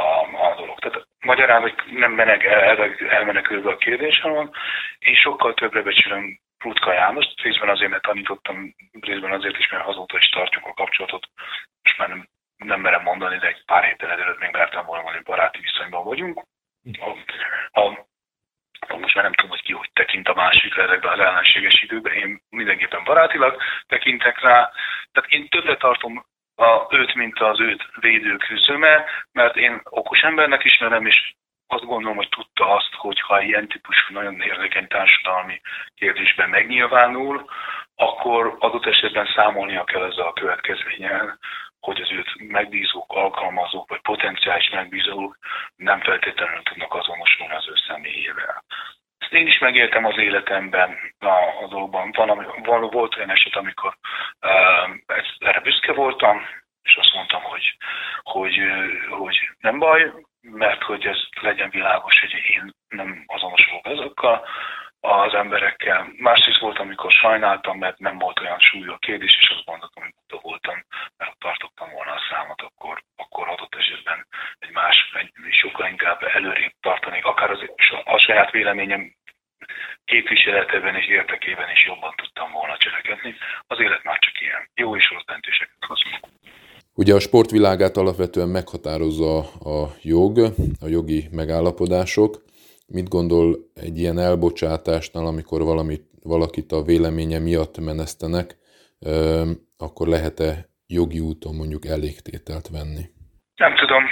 a, 0.00 0.54
dolog. 0.56 0.78
Tehát 0.78 1.06
magyarán, 1.20 1.60
hogy 1.60 1.74
nem 1.90 2.12
meneg, 2.12 2.44
el, 2.44 2.94
elmenekülve 3.08 3.70
a 3.70 3.76
kérdésem, 3.76 4.50
én 4.98 5.14
sokkal 5.14 5.54
többre 5.54 5.82
becsülöm 5.82 6.38
Rutka 6.58 6.92
János, 6.92 7.26
részben 7.42 7.68
azért, 7.68 7.90
mert 7.90 8.02
tanítottam, 8.02 8.74
részben 9.00 9.32
azért 9.32 9.58
is, 9.58 9.68
mert 9.70 9.86
azóta 9.86 10.16
is 10.16 10.28
tartjuk 10.28 10.66
a 10.66 10.74
kapcsolatot, 10.74 11.26
most 11.82 11.98
már 11.98 12.08
nem 12.08 12.28
nem 12.58 12.80
merem 12.80 13.02
mondani, 13.02 13.38
de 13.38 13.46
egy 13.46 13.64
pár 13.64 13.84
héttel 13.84 14.10
ezelőtt 14.10 14.38
még 14.38 14.52
mertem 14.52 14.84
volna 14.84 15.02
mondani, 15.02 15.24
hogy 15.24 15.34
baráti 15.34 15.60
viszonyban 15.60 16.04
vagyunk. 16.04 16.42
A, 16.98 17.08
a, 17.80 18.06
a, 18.80 18.96
most 18.96 19.14
már 19.14 19.24
nem 19.24 19.32
tudom, 19.32 19.50
hogy 19.50 19.62
ki 19.62 19.72
hogy 19.72 19.90
tekint 19.92 20.28
a 20.28 20.34
másikra 20.34 20.82
ezekben 20.82 21.12
az 21.12 21.18
ellenséges 21.18 21.82
időben, 21.82 22.12
én 22.12 22.42
mindenképpen 22.50 23.04
barátilag 23.04 23.62
tekintek 23.86 24.37
rá. 24.48 24.70
Tehát 25.12 25.30
én 25.30 25.48
többre 25.48 25.76
tartom 25.76 26.24
a, 26.56 26.86
őt, 26.90 27.14
mint 27.14 27.40
az 27.40 27.60
őt 27.60 27.82
védő 28.00 28.36
küzdőme, 28.36 29.04
mert 29.32 29.56
én 29.56 29.80
okos 29.84 30.20
embernek 30.20 30.64
ismerem, 30.64 31.06
és 31.06 31.34
azt 31.66 31.84
gondolom, 31.84 32.16
hogy 32.16 32.28
tudta 32.28 32.74
azt, 32.74 32.94
hogy 32.94 33.20
ha 33.20 33.40
ilyen 33.40 33.68
típusú 33.68 34.14
nagyon 34.14 34.40
érzékeny 34.40 34.86
társadalmi 34.86 35.60
kérdésben 35.94 36.48
megnyilvánul, 36.48 37.44
akkor 37.94 38.56
adott 38.58 38.86
esetben 38.86 39.32
számolnia 39.34 39.84
kell 39.84 40.04
ezzel 40.04 40.26
a 40.26 40.32
következménnyel, 40.32 41.38
hogy 41.80 42.00
az 42.00 42.10
őt 42.10 42.50
megbízók, 42.50 43.12
alkalmazók 43.12 43.88
vagy 43.88 44.00
potenciális 44.00 44.70
megbízók 44.70 45.38
nem 45.76 46.00
feltétlenül 46.00 46.62
tudnak 46.62 46.94
azonosulni 46.94 47.54
az 47.54 47.68
ő 47.68 47.74
személyével. 47.86 48.64
Én 49.30 49.46
is 49.46 49.58
megéltem 49.58 50.04
az 50.04 50.18
életemben 50.18 50.98
a, 51.18 51.62
a 51.62 51.66
dolgban. 51.68 52.10
Van, 52.12 52.46
van, 52.62 52.90
volt 52.90 53.16
olyan 53.16 53.30
eset, 53.30 53.56
amikor 53.56 53.96
uh, 54.40 54.96
ezt, 55.06 55.36
erre 55.38 55.60
büszke 55.60 55.92
voltam, 55.92 56.46
és 56.82 56.96
azt 56.96 57.14
mondtam, 57.14 57.42
hogy, 57.42 57.76
hogy, 58.22 58.60
hogy 59.08 59.50
nem 59.58 59.78
baj, 59.78 60.12
mert 60.40 60.82
hogy 60.82 61.06
ez 61.06 61.18
legyen 61.40 61.70
világos, 61.70 62.20
hogy 62.20 62.32
én 62.32 62.74
nem 62.88 63.24
azonosulok 63.26 63.86
ezekkel, 63.86 64.44
az 65.00 65.34
emberekkel. 65.34 66.12
Másrészt 66.16 66.58
volt, 66.58 66.78
amikor 66.78 67.10
sajnáltam, 67.10 67.78
mert 67.78 67.98
nem 67.98 68.18
volt 68.18 68.40
olyan 68.40 68.58
súlyú 68.58 68.92
a 68.92 68.98
kérdés, 68.98 69.38
és 69.40 69.48
azt 69.48 69.66
mondhatom, 69.66 70.02
hogy 70.04 70.14
buta 70.14 70.42
voltam, 70.42 70.84
mert 71.16 71.38
tartottam 71.38 71.90
volna 71.90 72.12
a 72.12 72.26
számot, 72.30 72.62
akkor, 72.62 73.02
akkor 73.16 73.48
adott 73.48 73.74
esetben 73.74 74.26
egy 74.58 74.70
más, 74.70 75.10
egy 75.14 75.32
sokkal 75.50 75.88
inkább 75.88 76.22
előrébb 76.22 76.72
tartanék, 76.80 77.24
akár 77.24 77.50
az, 77.50 77.64
a 78.04 78.18
saját 78.18 78.50
véleményem 78.50 79.14
képviseletében 80.04 80.94
és 80.94 81.06
értekében 81.08 81.70
is 81.70 81.86
jobban 81.86 82.14
tudtam 82.16 82.52
volna 82.52 82.76
cselekedni. 82.76 83.34
Az 83.66 83.80
élet 83.80 84.02
már 84.04 84.18
csak 84.18 84.40
ilyen 84.40 84.68
jó 84.74 84.96
és 84.96 85.10
rossz 85.10 85.24
döntéseket 85.26 85.84
hozunk. 85.86 86.18
Ugye 86.94 87.14
a 87.14 87.20
sportvilágát 87.20 87.96
alapvetően 87.96 88.48
meghatározza 88.48 89.38
a 89.74 89.78
jog, 90.02 90.38
a 90.80 90.88
jogi 90.96 91.28
megállapodások. 91.30 92.42
Mit 92.86 93.08
gondol 93.08 93.56
egy 93.74 93.98
ilyen 93.98 94.18
elbocsátásnál, 94.18 95.26
amikor 95.26 95.62
valamit, 95.62 96.02
valakit 96.22 96.72
a 96.72 96.82
véleménye 96.82 97.38
miatt 97.38 97.78
menesztenek, 97.78 98.56
akkor 99.76 100.06
lehet-e 100.08 100.52
jogi 100.86 101.20
úton 101.20 101.54
mondjuk 101.54 101.86
elégtételt 101.86 102.68
venni? 102.68 103.04
Nem 103.56 103.74
tudom. 103.76 104.04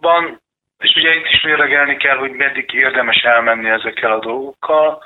Van, 0.00 0.42
és 0.82 0.94
ugye 0.96 1.14
itt 1.14 1.28
is 1.28 1.42
mérlegelni 1.42 1.96
kell, 1.96 2.16
hogy 2.16 2.30
meddig 2.30 2.72
érdemes 2.72 3.22
elmenni 3.22 3.70
ezekkel 3.70 4.12
a 4.12 4.18
dolgokkal, 4.18 5.02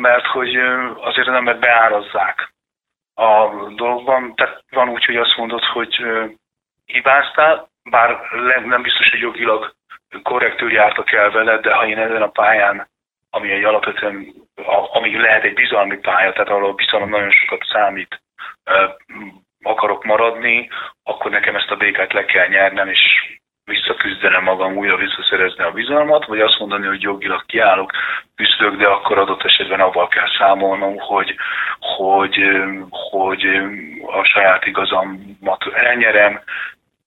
mert 0.00 0.26
hogy 0.26 0.56
azért 1.00 1.28
az 1.28 1.34
embert 1.34 1.60
beárazzák 1.60 2.52
a 3.14 3.48
dologban. 3.74 4.34
Tehát 4.34 4.64
van 4.70 4.88
úgy, 4.88 5.04
hogy 5.04 5.16
azt 5.16 5.36
mondod, 5.36 5.64
hogy 5.64 6.04
hibáztál, 6.84 7.68
bár 7.90 8.20
nem 8.64 8.82
biztos, 8.82 9.10
hogy 9.10 9.20
jogilag 9.20 9.74
korrektül 10.22 10.72
jártak 10.72 11.12
el 11.12 11.30
veled, 11.30 11.60
de 11.60 11.74
ha 11.74 11.86
én 11.86 11.98
ezen 11.98 12.22
a 12.22 12.30
pályán, 12.30 12.88
ami 13.30 13.52
egy 13.52 13.64
alapvetően, 13.64 14.26
ami 14.92 15.20
lehet 15.20 15.44
egy 15.44 15.54
bizalmi 15.54 15.96
pálya, 15.96 16.32
tehát 16.32 16.48
ahol 16.48 16.64
a 16.64 16.72
bizalom 16.72 17.08
nagyon 17.08 17.30
sokat 17.30 17.66
számít, 17.72 18.22
akarok 19.62 20.04
maradni, 20.04 20.68
akkor 21.02 21.30
nekem 21.30 21.56
ezt 21.56 21.70
a 21.70 21.76
békát 21.76 22.12
le 22.12 22.24
kell 22.24 22.48
nyernem, 22.48 22.88
és 22.88 23.39
visszaküzdenem 23.70 24.42
magam, 24.42 24.76
újra 24.76 24.96
visszaszerezni 24.96 25.64
a 25.64 25.70
bizalmat, 25.70 26.26
vagy 26.26 26.40
azt 26.40 26.58
mondani, 26.58 26.86
hogy 26.86 27.02
jogilag 27.02 27.46
kiállok, 27.46 27.90
küzdök, 28.36 28.76
de 28.76 28.86
akkor 28.86 29.18
adott 29.18 29.44
esetben 29.44 29.80
abban 29.80 30.08
kell 30.08 30.28
számolnom, 30.38 30.98
hogy, 30.98 31.34
hogy, 31.80 32.36
hogy 32.90 33.44
a 34.06 34.24
saját 34.24 34.66
igazamat 34.66 35.62
elnyerem, 35.72 36.40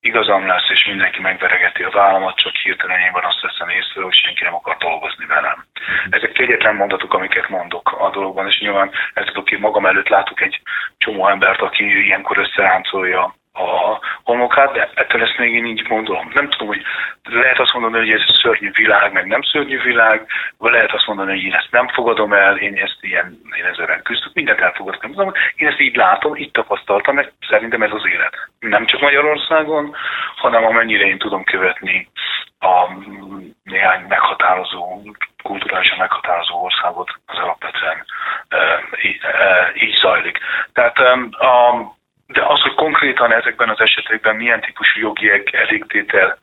igazam 0.00 0.46
lesz, 0.46 0.70
és 0.70 0.86
mindenki 0.86 1.20
megveregeti 1.20 1.82
a 1.82 1.90
vállamat, 1.90 2.36
csak 2.36 2.54
hirtelen 2.54 3.00
én 3.00 3.12
van 3.12 3.24
azt 3.24 3.40
veszem 3.40 3.68
észre, 3.68 4.02
hogy 4.02 4.14
senki 4.14 4.44
nem 4.44 4.54
akar 4.54 4.76
dolgozni 4.76 5.26
velem. 5.26 5.64
Ezek 6.10 6.32
kegyetlen 6.32 6.74
mondatok, 6.74 7.14
amiket 7.14 7.48
mondok 7.48 7.92
a 7.98 8.10
dologban, 8.10 8.46
és 8.46 8.60
nyilván 8.60 8.90
el 9.14 9.24
tudok 9.24 9.58
magam 9.58 9.86
előtt 9.86 10.08
látok 10.08 10.40
egy 10.40 10.60
csomó 10.98 11.28
embert, 11.28 11.60
aki 11.60 12.04
ilyenkor 12.04 12.38
összeráncolja 12.38 13.34
a 13.54 14.00
homokát, 14.22 14.72
de 14.72 14.90
ettől 14.94 15.22
ezt 15.22 15.38
még 15.38 15.54
én 15.54 15.66
így 15.66 15.82
gondolom. 15.82 16.30
Nem 16.32 16.48
tudom, 16.48 16.66
hogy 16.68 16.82
lehet 17.22 17.58
azt 17.58 17.72
mondani, 17.72 17.98
hogy 17.98 18.20
ez 18.20 18.36
szörnyű 18.42 18.70
világ, 18.72 19.12
meg 19.12 19.26
nem 19.26 19.42
szörnyű 19.42 19.82
világ, 19.82 20.26
vagy 20.58 20.72
lehet 20.72 20.92
azt 20.92 21.06
mondani, 21.06 21.30
hogy 21.30 21.42
én 21.42 21.54
ezt 21.54 21.70
nem 21.70 21.88
fogadom 21.88 22.32
el, 22.32 22.56
én 22.56 22.76
ezt 22.76 22.98
ilyen, 23.00 23.38
én 23.58 23.64
ezzel 23.64 24.02
küzdök, 24.02 24.34
mindent 24.34 24.60
elfogadok. 24.60 25.16
Nem 25.16 25.32
én 25.56 25.68
ezt 25.68 25.80
így 25.80 25.96
látom, 25.96 26.36
így 26.36 26.50
tapasztaltam, 26.50 27.14
meg 27.14 27.32
szerintem 27.48 27.82
ez 27.82 27.92
az 27.92 28.06
élet. 28.06 28.48
Nem 28.58 28.86
csak 28.86 29.00
Magyarországon, 29.00 29.96
hanem 30.36 30.64
amennyire 30.64 31.06
én 31.06 31.18
tudom 31.18 31.44
követni 31.44 32.08
a 32.58 32.88
néhány 33.62 34.04
meghatározó, 34.08 35.02
kulturálisan 35.42 35.98
meghatározó 35.98 36.62
országot, 36.62 37.10
az 37.26 37.38
alapvetően 37.38 38.04
e, 38.48 38.56
e, 38.56 39.72
így 39.74 39.94
zajlik. 40.02 40.38
Tehát 40.72 40.98
a 41.30 41.94
de 42.26 42.42
az, 42.48 42.60
hogy 42.60 42.74
konkrétan 42.74 43.32
ezekben 43.32 43.68
az 43.68 43.80
esetekben 43.80 44.36
milyen 44.36 44.60
típusú 44.60 45.00
jogi 45.00 45.28
elégtétel 45.52 46.38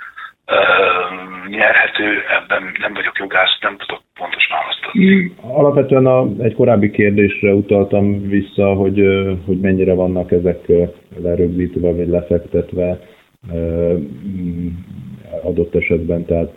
uh, 0.48 1.50
nyerhető, 1.50 2.24
ebben 2.38 2.72
nem 2.80 2.94
vagyok 2.94 3.18
jogász, 3.18 3.58
nem 3.62 3.78
tudok 3.78 4.02
pontos 4.14 4.48
választ 4.52 4.86
adni. 4.86 5.34
Alapvetően 5.42 6.06
a, 6.06 6.28
egy 6.40 6.54
korábbi 6.54 6.92
kérdésre 6.92 7.54
utaltam 7.54 8.28
vissza, 8.28 8.74
hogy, 8.74 9.00
hogy 9.46 9.60
mennyire 9.60 9.94
vannak 9.94 10.32
ezek 10.32 10.60
lerögzítve 11.22 11.92
vagy 11.92 12.08
lefektetve 12.08 13.00
adott 15.44 15.76
esetben, 15.76 16.26
tehát 16.26 16.54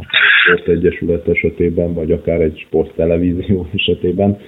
a 0.00 0.06
sportegyesület 0.42 1.28
esetében, 1.28 1.94
vagy 1.94 2.12
akár 2.12 2.40
egy 2.40 2.64
sporttelevízió 2.66 3.66
esetében 3.74 4.38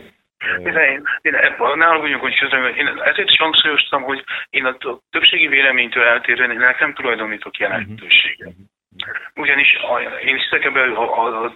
én, 0.65 1.03
én 1.23 1.35
ebben, 1.35 1.79
ne 1.79 1.87
aggódjunk, 1.87 2.21
hogy 2.21 2.39
közben, 2.39 2.75
én 2.75 2.87
ezért 2.87 3.31
is 3.31 3.37
hangsúlyoztam, 3.39 4.03
hogy 4.03 4.25
én 4.51 4.65
a 4.65 4.77
többségi 5.11 5.47
véleménytől 5.47 6.05
eltérően 6.05 6.51
én 6.51 6.75
nem 6.79 6.95
tulajdonítok 6.95 7.57
jelentőséget. 7.57 8.49
Mhm. 8.49 8.77
Ugyanis 9.35 9.75
a, 9.75 9.99
én 10.01 10.37
hiszek 10.37 10.65
ebben, 10.65 10.91
a, 10.91 11.25
a, 11.25 11.45
a, 11.45 11.53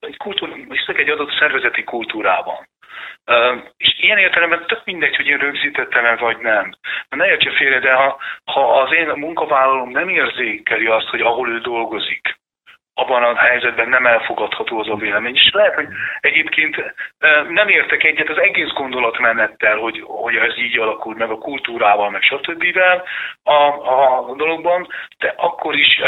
egy 0.00 0.16
kultúr, 0.16 0.54
hiszek 0.68 0.98
egy 0.98 1.08
adott 1.08 1.38
szervezeti 1.38 1.84
kultúrában. 1.84 2.68
Uh, 3.26 3.62
és 3.76 3.98
ilyen 4.00 4.18
értelemben 4.18 4.66
tök 4.66 4.84
mindegy, 4.84 5.16
hogy 5.16 5.26
én 5.26 5.38
rögzítettem-e 5.38 6.16
vagy 6.16 6.38
nem. 6.38 6.74
Ne 7.08 7.26
értse 7.26 7.50
félre, 7.50 7.78
de 7.78 7.92
ha, 7.92 8.18
ha 8.44 8.80
az 8.80 8.92
én 8.92 9.08
munkavállalom 9.08 9.90
nem 9.90 10.08
érzékeli 10.08 10.86
azt, 10.86 11.08
hogy 11.08 11.20
ahol 11.20 11.48
ő 11.48 11.58
dolgozik, 11.58 12.38
abban 12.98 13.22
a 13.22 13.36
helyzetben 13.36 13.88
nem 13.88 14.06
elfogadható 14.06 14.78
az 14.78 14.88
a 14.88 14.94
vélemény. 14.94 15.34
És 15.34 15.50
lehet, 15.52 15.74
hogy 15.74 15.88
egyébként 16.20 16.94
nem 17.48 17.68
értek 17.68 18.04
egyet 18.04 18.28
az 18.28 18.38
egész 18.38 18.72
gondolatmenettel, 18.72 19.76
hogy, 19.76 20.02
hogy 20.06 20.36
ez 20.36 20.58
így 20.58 20.78
alakult, 20.78 21.18
meg 21.18 21.30
a 21.30 21.38
kultúrával, 21.38 22.10
meg 22.10 22.22
stb. 22.22 22.64
A, 23.42 23.52
a 23.52 24.34
dologban, 24.36 24.88
de 25.18 25.34
akkor 25.36 25.74
is, 25.74 26.00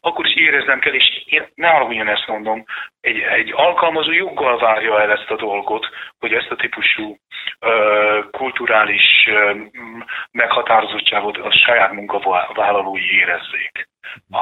akkor 0.00 0.26
is 0.26 0.34
éreznem 0.34 0.78
kell, 0.78 0.92
és 0.92 1.22
én 1.26 1.48
nálam 1.54 2.08
ezt 2.08 2.26
mondom, 2.26 2.64
egy, 3.00 3.18
egy 3.18 3.52
alkalmazó 3.56 4.12
joggal 4.12 4.58
várja 4.58 5.00
el 5.00 5.10
ezt 5.10 5.30
a 5.30 5.36
dolgot, 5.36 5.88
hogy 6.18 6.32
ezt 6.32 6.50
a 6.50 6.56
típusú 6.56 7.16
kulturális 8.30 9.28
meghatározottságot 10.30 11.36
a 11.36 11.50
saját 11.50 11.92
munkavállalói 11.92 13.14
érezzék 13.18 13.88
a, 14.30 14.38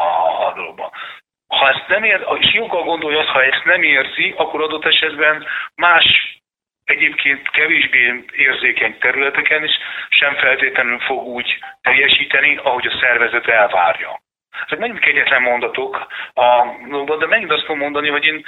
a 0.46 0.52
dologban 0.54 0.90
ha 1.58 1.68
ezt 1.68 1.88
nem 1.88 2.04
ér, 2.04 2.26
és 2.38 2.52
joggal 2.52 2.82
gondolja 2.82 3.18
azt, 3.18 3.28
ha 3.28 3.44
ezt 3.44 3.64
nem 3.64 3.82
érzi, 3.82 4.34
akkor 4.36 4.62
adott 4.62 4.84
esetben 4.84 5.46
más 5.74 6.04
egyébként 6.84 7.50
kevésbé 7.50 8.24
érzékeny 8.36 8.98
területeken 8.98 9.64
is 9.64 9.78
sem 10.08 10.34
feltétlenül 10.34 10.98
fog 10.98 11.26
úgy 11.26 11.58
teljesíteni, 11.82 12.56
ahogy 12.56 12.86
a 12.86 12.98
szervezet 13.00 13.46
elvárja. 13.46 14.20
Ezek 14.66 14.78
megint 14.78 14.98
kegyetlen 14.98 15.42
mondatok, 15.42 16.06
a, 16.34 16.64
de 17.18 17.26
megint 17.26 17.50
azt 17.52 17.60
tudom 17.60 17.78
mondani, 17.78 18.08
hogy 18.08 18.24
én 18.24 18.44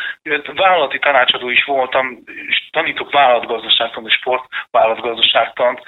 vállalati 0.54 0.98
tanácsadó 0.98 1.48
is 1.48 1.64
voltam, 1.64 2.18
és 2.48 2.68
tanítok 2.70 3.12
vállalatgazdaságtant 3.12 4.06
és 4.06 4.14
sportvállalatgazdaságtant. 4.14 5.82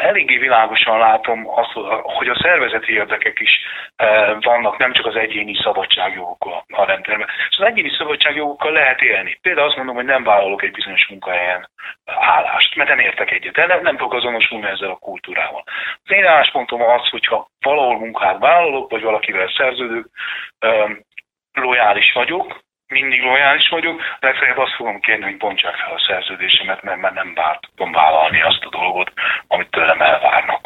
Eléggé 0.00 0.36
világosan 0.36 0.98
látom 0.98 1.48
azt, 1.48 1.72
hogy 2.02 2.28
a 2.28 2.38
szervezeti 2.42 2.92
érdekek 2.92 3.40
is 3.40 3.60
vannak, 4.40 4.78
nem 4.78 4.92
csak 4.92 5.06
az 5.06 5.16
egyéni 5.16 5.54
szabadságjogok 5.62 6.46
a 6.68 6.84
rendszerben. 6.84 7.28
Az 7.48 7.64
egyéni 7.64 7.90
szabadságjogokkal 7.98 8.72
lehet 8.72 9.00
élni. 9.00 9.38
Például 9.42 9.66
azt 9.66 9.76
mondom, 9.76 9.94
hogy 9.94 10.04
nem 10.04 10.24
vállalok 10.24 10.62
egy 10.62 10.70
bizonyos 10.70 11.06
munkahelyen 11.08 11.68
állást, 12.04 12.76
mert 12.76 12.88
nem 12.88 12.98
értek 12.98 13.30
egyet, 13.30 13.52
de 13.52 13.66
nem, 13.66 13.82
nem 13.82 13.96
fogok 13.96 14.14
azonosulni 14.14 14.66
ezzel 14.66 14.90
a 14.90 14.96
kultúrával. 14.96 15.64
Az 16.04 16.12
én 16.12 16.26
álláspontom 16.26 16.82
az, 16.82 17.08
hogyha 17.08 17.48
valahol 17.64 17.98
munkát 17.98 18.38
vállalok, 18.38 18.90
vagy 18.90 19.02
valakivel 19.02 19.48
szerződök, 19.56 20.08
lojális 21.52 22.12
vagyok, 22.12 22.62
mindig 22.88 23.22
lojális 23.22 23.68
vagyok, 23.68 24.00
legfeljebb 24.20 24.58
azt 24.58 24.74
fogom 24.76 25.00
kérni, 25.00 25.24
hogy 25.24 25.36
bontsák 25.36 25.74
fel 25.74 25.94
a 25.94 26.04
szerződésemet, 26.06 26.82
mert 26.82 27.00
már 27.00 27.12
nem 27.12 27.34
bár 27.34 27.58
vállalni 27.76 28.42
azt 28.42 28.64
a 28.64 28.76
dolgot, 28.78 29.12
amit 29.46 29.70
tőlem 29.70 30.00
elvárnak. 30.00 30.62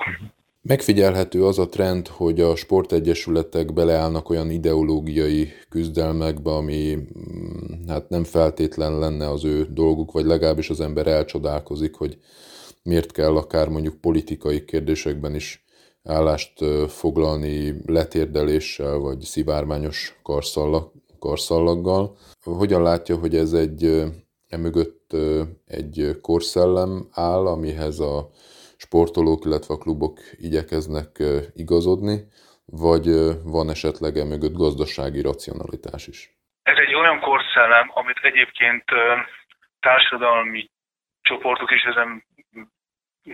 Megfigyelhető 0.63 1.45
az 1.45 1.59
a 1.59 1.69
trend, 1.69 2.07
hogy 2.09 2.41
a 2.41 2.57
sportegyesületek 2.57 3.73
beleállnak 3.73 4.31
olyan 4.31 4.51
ideológiai 4.51 5.53
küzdelmekbe, 5.71 6.51
ami 6.51 6.95
mm, 6.95 7.89
hát 7.89 8.09
nem 8.09 8.25
feltétlen 8.25 8.99
lenne 8.99 9.29
az 9.29 9.45
ő 9.45 9.63
dolguk, 9.71 10.13
vagy 10.13 10.25
legalábbis 10.25 10.69
az 10.71 10.81
ember 10.81 11.07
elcsodálkozik, 11.07 11.95
hogy 11.95 12.17
miért 12.83 13.13
kell 13.13 13.37
akár 13.37 13.69
mondjuk 13.69 14.01
politikai 14.01 14.65
kérdésekben 14.65 15.35
is 15.35 15.65
állást 16.09 16.53
foglalni 16.89 17.75
letérdeléssel, 17.87 18.99
vagy 18.99 19.21
szivármányos 19.21 20.19
karszallag, 20.23 20.93
karszallaggal. 21.19 22.17
Hogyan 22.43 22.83
látja, 22.83 23.17
hogy 23.17 23.35
ez 23.35 23.53
egy 23.53 24.03
emögött 24.49 25.13
egy 25.67 26.19
korszellem 26.21 27.09
áll, 27.13 27.47
amihez 27.47 28.01
a 28.01 28.29
sportolók, 28.77 29.45
illetve 29.45 29.75
a 29.75 29.79
klubok 29.79 30.19
igyekeznek 30.33 31.23
igazodni, 31.55 32.17
vagy 32.65 33.07
van 33.45 33.71
esetleg 33.71 34.17
emögött 34.17 34.53
gazdasági 34.53 35.23
racionalitás 35.23 36.07
is? 36.07 36.37
Ez 36.63 36.77
egy 36.87 36.95
olyan 36.95 37.21
korszellem, 37.21 37.91
amit 37.95 38.19
egyébként 38.23 38.85
társadalmi 39.81 40.71
csoportok 41.21 41.71
is 41.71 41.83
ezen 41.83 42.25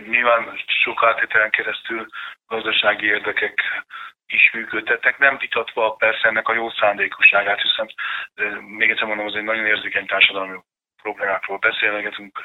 nyilván 0.07 0.59
sok 0.65 1.03
átételen 1.03 1.49
keresztül 1.49 2.07
gazdasági 2.47 3.05
érdekek 3.05 3.61
is 4.27 4.51
működtetnek, 4.51 5.17
nem 5.17 5.37
vitatva 5.37 5.91
persze 5.91 6.27
ennek 6.27 6.47
a 6.47 6.53
jó 6.53 6.69
szándékosságát, 6.69 7.61
hiszen 7.61 7.89
még 8.77 8.89
egyszer 8.89 9.07
mondom, 9.07 9.25
az 9.25 9.35
egy 9.35 9.43
nagyon 9.43 9.65
érzékeny 9.65 10.05
társadalmi 10.05 10.57
problémákról 11.01 11.57
beszélgetünk, 11.57 12.39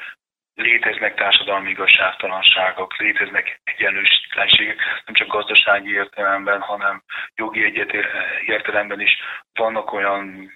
léteznek 0.55 1.15
társadalmi 1.15 1.69
igazságtalanságok, 1.69 2.97
léteznek 2.97 3.61
egyenlőtlenségek, 3.63 4.77
nem 5.05 5.15
csak 5.15 5.27
gazdasági 5.27 5.91
értelemben, 5.91 6.61
hanem 6.61 7.03
jogi 7.35 7.73
értelemben 8.45 8.99
is. 8.99 9.17
Vannak 9.53 9.93
olyan 9.93 10.51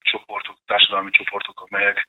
csoportok, 0.00 0.56
társadalmi 0.66 1.10
csoportok, 1.10 1.60
amelyek 1.60 2.08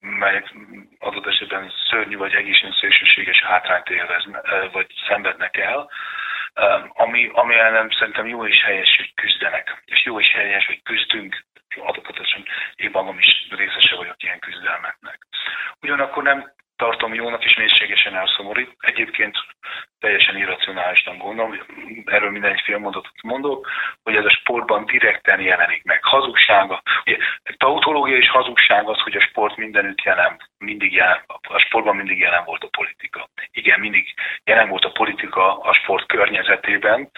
melyek 0.00 0.54
adott 0.98 1.26
esetben 1.26 1.72
szörnyű 1.90 2.16
vagy 2.16 2.34
egészen 2.34 2.72
szélsőséges 2.80 3.42
hátrányt 3.42 3.88
élvez, 3.88 4.24
vagy 4.72 4.86
szenvednek 5.08 5.56
el, 5.56 5.90
ami, 6.88 7.30
ami 7.32 7.54
ellen 7.54 7.90
szerintem 7.98 8.26
jó 8.26 8.46
és 8.46 8.62
helyes, 8.62 8.96
hogy 8.96 9.14
küzdenek, 9.14 9.82
és 9.84 10.04
jó 10.04 10.20
és 10.20 10.30
helyes, 10.32 10.66
hogy 10.66 10.82
küzdünk, 10.82 11.44
adott 11.76 12.06
esetben 12.06 12.46
én 12.76 12.90
magam 12.92 13.18
is 13.18 13.46
részese 13.50 13.96
vagyok 13.96 14.22
ilyen 14.22 14.38
küzdelmeknek. 14.38 15.18
Ugyanakkor 15.82 16.22
nem 16.22 16.52
tartom 16.76 17.14
jónak 17.14 17.44
és 17.44 17.56
mélységesen 17.56 18.14
elszomorít. 18.14 18.76
Egyébként 18.78 19.36
teljesen 20.00 20.36
irracionálisan 20.36 21.18
gondolom, 21.18 21.58
erről 22.04 22.30
minden 22.30 22.52
egy 22.52 22.78
mondatot 22.78 23.22
mondok, 23.22 23.68
hogy 24.02 24.16
ez 24.16 24.24
a 24.24 24.30
sportban 24.30 24.84
direkten 24.84 25.40
jelenik 25.40 25.84
meg. 25.84 26.04
Hazugsága, 26.04 26.82
ugye 27.04 27.16
tautológia 27.56 28.16
és 28.16 28.28
hazugság 28.28 28.88
az, 28.88 29.00
hogy 29.00 29.16
a 29.16 29.20
sport 29.20 29.56
mindenütt 29.56 30.02
jelen, 30.02 30.40
mindig 30.58 30.92
jelen, 30.92 31.24
a 31.48 31.58
sportban 31.58 31.96
mindig 31.96 32.18
jelen 32.18 32.44
volt 32.44 32.64
a 32.64 32.68
politika. 32.70 33.28
Igen, 33.52 33.80
mindig 33.80 34.14
jelen 34.44 34.68
volt 34.68 34.84
a 34.84 34.90
politika 34.90 35.58
a 35.58 35.72
sport 35.72 36.06
környezetében, 36.06 37.10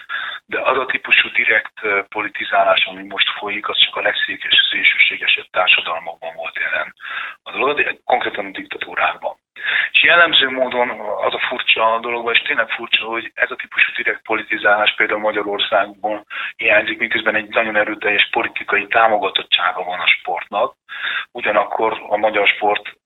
de 0.45 0.59
az 0.59 0.77
a 0.77 0.85
típusú 0.85 1.29
direkt 1.29 1.81
politizálás, 2.09 2.85
ami 2.85 3.03
most 3.03 3.29
folyik, 3.29 3.69
az 3.69 3.77
csak 3.77 3.95
a 3.95 4.01
legszékes, 4.01 4.67
szélsőségesebb 4.71 5.47
társadalmakban 5.51 6.33
volt 6.35 6.59
jelen 6.59 6.95
a 7.43 7.51
dolog, 7.51 7.99
konkrétan 8.03 8.45
a 8.45 8.49
diktatúrákban. 8.49 9.35
És 9.91 10.03
jellemző 10.03 10.49
módon 10.49 10.89
az 10.99 11.33
a 11.33 11.39
furcsa 11.39 11.93
a 11.93 11.99
dologban, 11.99 12.33
és 12.33 12.41
tényleg 12.41 12.69
furcsa, 12.75 13.05
hogy 13.05 13.31
ez 13.33 13.51
a 13.51 13.55
típusú 13.55 13.91
direkt 13.95 14.21
politizálás 14.21 14.93
például 14.95 15.19
Magyarországban 15.19 16.25
hiányzik, 16.55 16.99
miközben 16.99 17.35
egy 17.35 17.47
nagyon 17.47 17.75
erőteljes 17.75 18.29
politikai 18.31 18.87
támogatottsága 18.87 19.83
van 19.83 19.99
a 19.99 20.07
sportnak. 20.07 20.75
Ugyanakkor 21.31 22.03
a 22.07 22.17
magyar 22.17 22.47
sport 22.47 22.97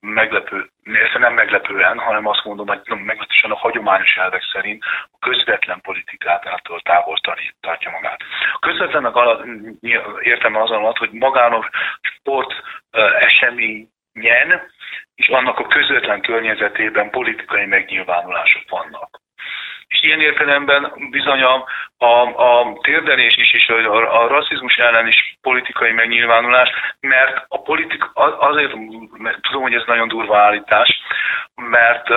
meglepő, 0.00 0.70
ezt 0.84 1.18
nem 1.18 1.34
meglepően, 1.34 1.98
hanem 1.98 2.26
azt 2.26 2.44
mondom, 2.44 2.66
hogy 2.66 2.80
meglehetősen 2.86 3.50
a 3.50 3.56
hagyományos 3.56 4.16
elvek 4.16 4.42
szerint 4.52 4.84
a 5.10 5.18
közvetlen 5.18 5.80
politikát 5.80 6.46
által 6.46 6.80
távol 6.80 7.18
tartja 7.60 7.90
magát. 7.90 8.20
A 8.52 8.58
közvetlennek 8.58 9.14
értem 10.20 10.56
az 10.56 10.70
alatt, 10.70 10.96
hogy 10.96 11.12
magának 11.12 11.70
sport 12.00 12.54
eseményen 14.16 14.70
és 15.14 15.28
annak 15.28 15.58
a 15.58 15.66
közvetlen 15.66 16.20
környezetében 16.20 17.10
politikai 17.10 17.66
megnyilvánulások 17.66 18.62
vannak. 18.68 19.20
És 19.88 20.02
ilyen 20.02 20.20
értelemben 20.20 20.92
bizony 21.10 21.42
a, 21.42 21.64
a, 21.98 22.22
a 22.50 22.78
térdelés 22.82 23.36
is, 23.36 23.54
és 23.54 23.68
a, 23.68 24.22
a 24.22 24.26
rasszizmus 24.26 24.76
ellen 24.76 25.06
is 25.06 25.38
politikai 25.40 25.92
megnyilvánulás, 25.92 26.70
mert 27.00 27.44
a 27.48 27.62
politika, 27.62 28.10
azért, 28.38 28.74
mert 29.18 29.40
tudom, 29.40 29.62
hogy 29.62 29.74
ez 29.74 29.82
nagyon 29.86 30.08
durva 30.08 30.38
állítás, 30.38 31.00
mert 31.54 32.08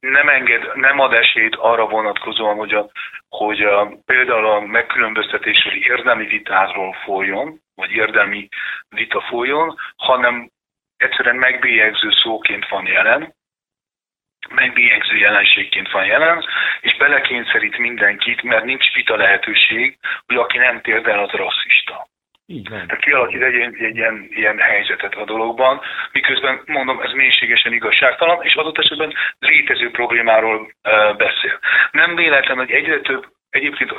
nem 0.00 0.28
enged, 0.28 0.70
nem 0.74 0.98
ad 0.98 1.12
esélyt 1.12 1.54
arra 1.54 1.86
vonatkozóan, 1.86 2.56
hogy, 2.56 2.74
a, 2.74 2.90
hogy 3.28 3.62
a, 3.62 3.88
például 4.06 4.46
a 4.46 4.60
megkülönböztetésről 4.60 5.74
érdemi 5.74 6.26
vitáról 6.26 6.92
folyjon, 7.04 7.60
vagy 7.74 7.90
érdemi 7.90 8.48
vita 8.88 9.20
folyjon, 9.20 9.76
hanem 9.96 10.50
egyszerűen 10.98 11.36
megbélyegző 11.36 12.10
szóként 12.10 12.68
van 12.68 12.86
jelen, 12.86 13.34
megbélyegző 14.48 15.16
jelenségként 15.16 15.90
van 15.90 16.06
jelen, 16.06 16.44
és 16.80 16.96
belekényszerít 16.96 17.78
mindenkit, 17.78 18.42
mert 18.42 18.64
nincs 18.64 18.92
vita 18.92 19.16
lehetőség, 19.16 19.98
hogy 20.26 20.36
aki 20.36 20.58
nem 20.58 20.80
térdel, 20.80 21.18
az 21.18 21.30
rasszista. 21.30 22.06
Így 22.46 22.68
van. 22.68 22.86
Tehát 22.86 23.04
kialakít 23.04 23.42
egy, 23.42 23.54
egy, 23.54 23.82
egy 23.82 23.96
ilyen, 23.96 24.26
ilyen 24.30 24.58
helyzetet 24.58 25.14
a 25.14 25.24
dologban, 25.24 25.80
miközben 26.12 26.62
mondom, 26.66 27.00
ez 27.00 27.12
mélységesen 27.12 27.72
igazságtalan, 27.72 28.42
és 28.42 28.54
adott 28.54 28.78
esetben 28.78 29.14
létező 29.38 29.90
problémáról 29.90 30.60
uh, 30.60 31.16
beszél. 31.16 31.58
Nem 31.90 32.14
véletlen, 32.14 32.56
hogy 32.56 32.70
egyre 32.70 33.00
több 33.00 33.26
Egyébként 33.58 33.92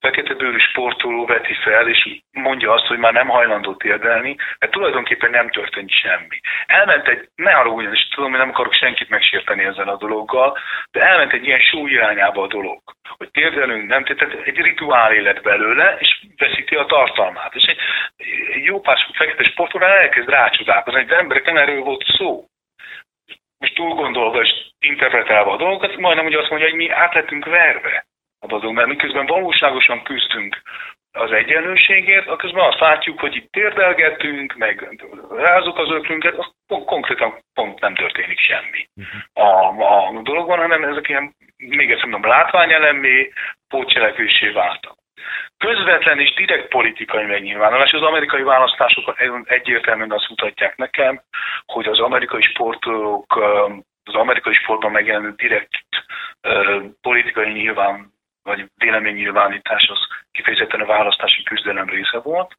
fekete 0.00 0.34
bőrű 0.34 0.58
sportoló 0.58 1.26
veti 1.26 1.54
fel, 1.54 1.88
és 1.88 2.20
mondja 2.32 2.72
azt, 2.72 2.86
hogy 2.86 2.98
már 2.98 3.12
nem 3.12 3.28
hajlandó 3.28 3.74
térdelni, 3.74 4.36
mert 4.58 4.72
tulajdonképpen 4.72 5.30
nem 5.30 5.50
történt 5.50 5.90
semmi. 5.90 6.40
Elment 6.66 7.08
egy, 7.08 7.28
ne 7.34 7.52
haragudjon, 7.52 7.94
és 7.94 8.08
tudom, 8.08 8.30
hogy 8.30 8.38
nem 8.38 8.48
akarok 8.48 8.72
senkit 8.72 9.08
megsérteni 9.08 9.64
ezzel 9.64 9.88
a 9.88 9.96
dologgal, 9.96 10.58
de 10.90 11.00
elment 11.00 11.32
egy 11.32 11.46
ilyen 11.46 11.60
súly 11.60 11.90
irányába 11.90 12.42
a 12.42 12.46
dolog, 12.46 12.78
hogy 13.18 13.30
térdelünk, 13.30 13.88
nem, 13.88 14.04
tehát 14.04 14.34
egy 14.44 14.56
rituál 14.56 15.12
élet 15.12 15.42
belőle, 15.42 15.96
és 15.98 16.20
veszíti 16.36 16.74
a 16.74 16.84
tartalmát. 16.84 17.54
És 17.54 17.64
egy, 17.64 17.78
egy 18.54 18.64
jó 18.64 18.80
pár 18.80 18.98
fekete 19.12 19.42
sportoló 19.42 19.84
elkezd 19.84 20.28
rácsodálkozni, 20.28 21.00
hogy 21.00 21.10
emberek 21.10 21.44
nem 21.44 21.56
erről 21.56 21.80
volt 21.80 22.04
szó 22.18 22.44
most 23.58 23.74
túl 23.74 23.94
gondolva 23.94 24.40
és 24.40 24.50
interpretálva 24.78 25.52
a 25.52 25.56
dolgokat, 25.56 25.96
majdnem 25.96 26.24
hogy 26.24 26.34
azt 26.34 26.50
mondja, 26.50 26.68
hogy 26.68 26.76
mi 26.76 26.88
át 26.90 27.14
lettünk 27.14 27.44
verve 27.44 28.04
adunk, 28.40 28.76
mert 28.76 28.88
miközben 28.88 29.26
valóságosan 29.26 30.02
küzdünk 30.02 30.62
az 31.12 31.32
egyenlőségért, 31.32 32.36
közben 32.36 32.64
azt 32.64 32.78
látjuk, 32.78 33.20
hogy 33.20 33.36
itt 33.36 33.52
térdelgetünk, 33.52 34.54
meg 34.54 34.88
rázunk 35.30 35.78
az 35.78 35.90
öklünket, 35.90 36.34
az 36.38 36.46
konkrétan 36.86 37.34
pont 37.54 37.80
nem 37.80 37.94
történik 37.94 38.38
semmi 38.38 38.88
a, 39.32 39.48
a 39.84 40.20
dologban, 40.22 40.58
hanem 40.58 40.84
ezek 40.84 41.08
ilyen, 41.08 41.34
még 41.56 41.90
egyszer 41.90 42.06
mondom, 42.06 42.30
látványelemmé, 42.30 43.32
pótcselekvésé 43.68 44.48
váltak. 44.48 44.98
Közvetlen 45.58 46.18
és 46.20 46.34
direkt 46.34 46.68
politikai 46.68 47.24
megnyilvánulás. 47.24 47.92
Az 47.92 48.02
amerikai 48.02 48.42
választások 48.42 49.14
egyértelműen 49.44 50.12
azt 50.12 50.28
mutatják 50.28 50.76
nekem, 50.76 51.20
hogy 51.66 51.86
az 51.86 51.98
amerikai 51.98 52.42
sportolók, 52.42 53.36
az 54.04 54.14
amerikai 54.14 54.54
sportban 54.54 54.90
megjelenő 54.90 55.32
direkt 55.36 55.84
politikai 57.00 57.52
nyilván 57.52 58.12
vagy 58.42 58.66
véleménynyilvánítás 58.74 59.88
az 59.88 59.98
kifejezetten 60.32 60.80
a 60.80 60.86
választási 60.86 61.42
küzdelem 61.42 61.88
része 61.88 62.18
volt, 62.18 62.56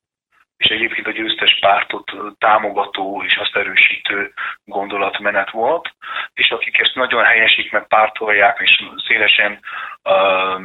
és 0.58 0.70
egyébként 0.70 1.08
a 1.08 1.12
győztes 1.12 1.58
pártot 1.60 2.12
támogató 2.38 3.24
és 3.24 3.36
azt 3.36 3.56
erősítő 3.56 4.34
gondolatmenet 4.66 5.52
volt, 5.52 5.94
és 6.34 6.50
akik 6.50 6.80
ezt 6.80 6.96
nagyon 6.96 7.24
helyesik, 7.24 7.72
meg 7.72 7.88
pártolják, 7.88 8.60
és 8.60 8.84
szélesen 9.08 9.60
uh, 10.04 10.62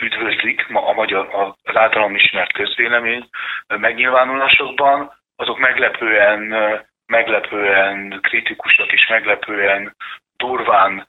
üdvözlik 0.00 0.66
a 0.72 0.92
magyar, 0.92 1.54
az 1.62 1.76
általam 1.76 2.14
ismert 2.14 2.52
közvélemény 2.52 3.28
megnyilvánulásokban, 3.66 5.12
azok 5.36 5.58
meglepően, 5.58 6.54
meglepően 7.06 8.18
kritikusak 8.22 8.92
és 8.92 9.06
meglepően 9.08 9.96
durván 10.36 11.06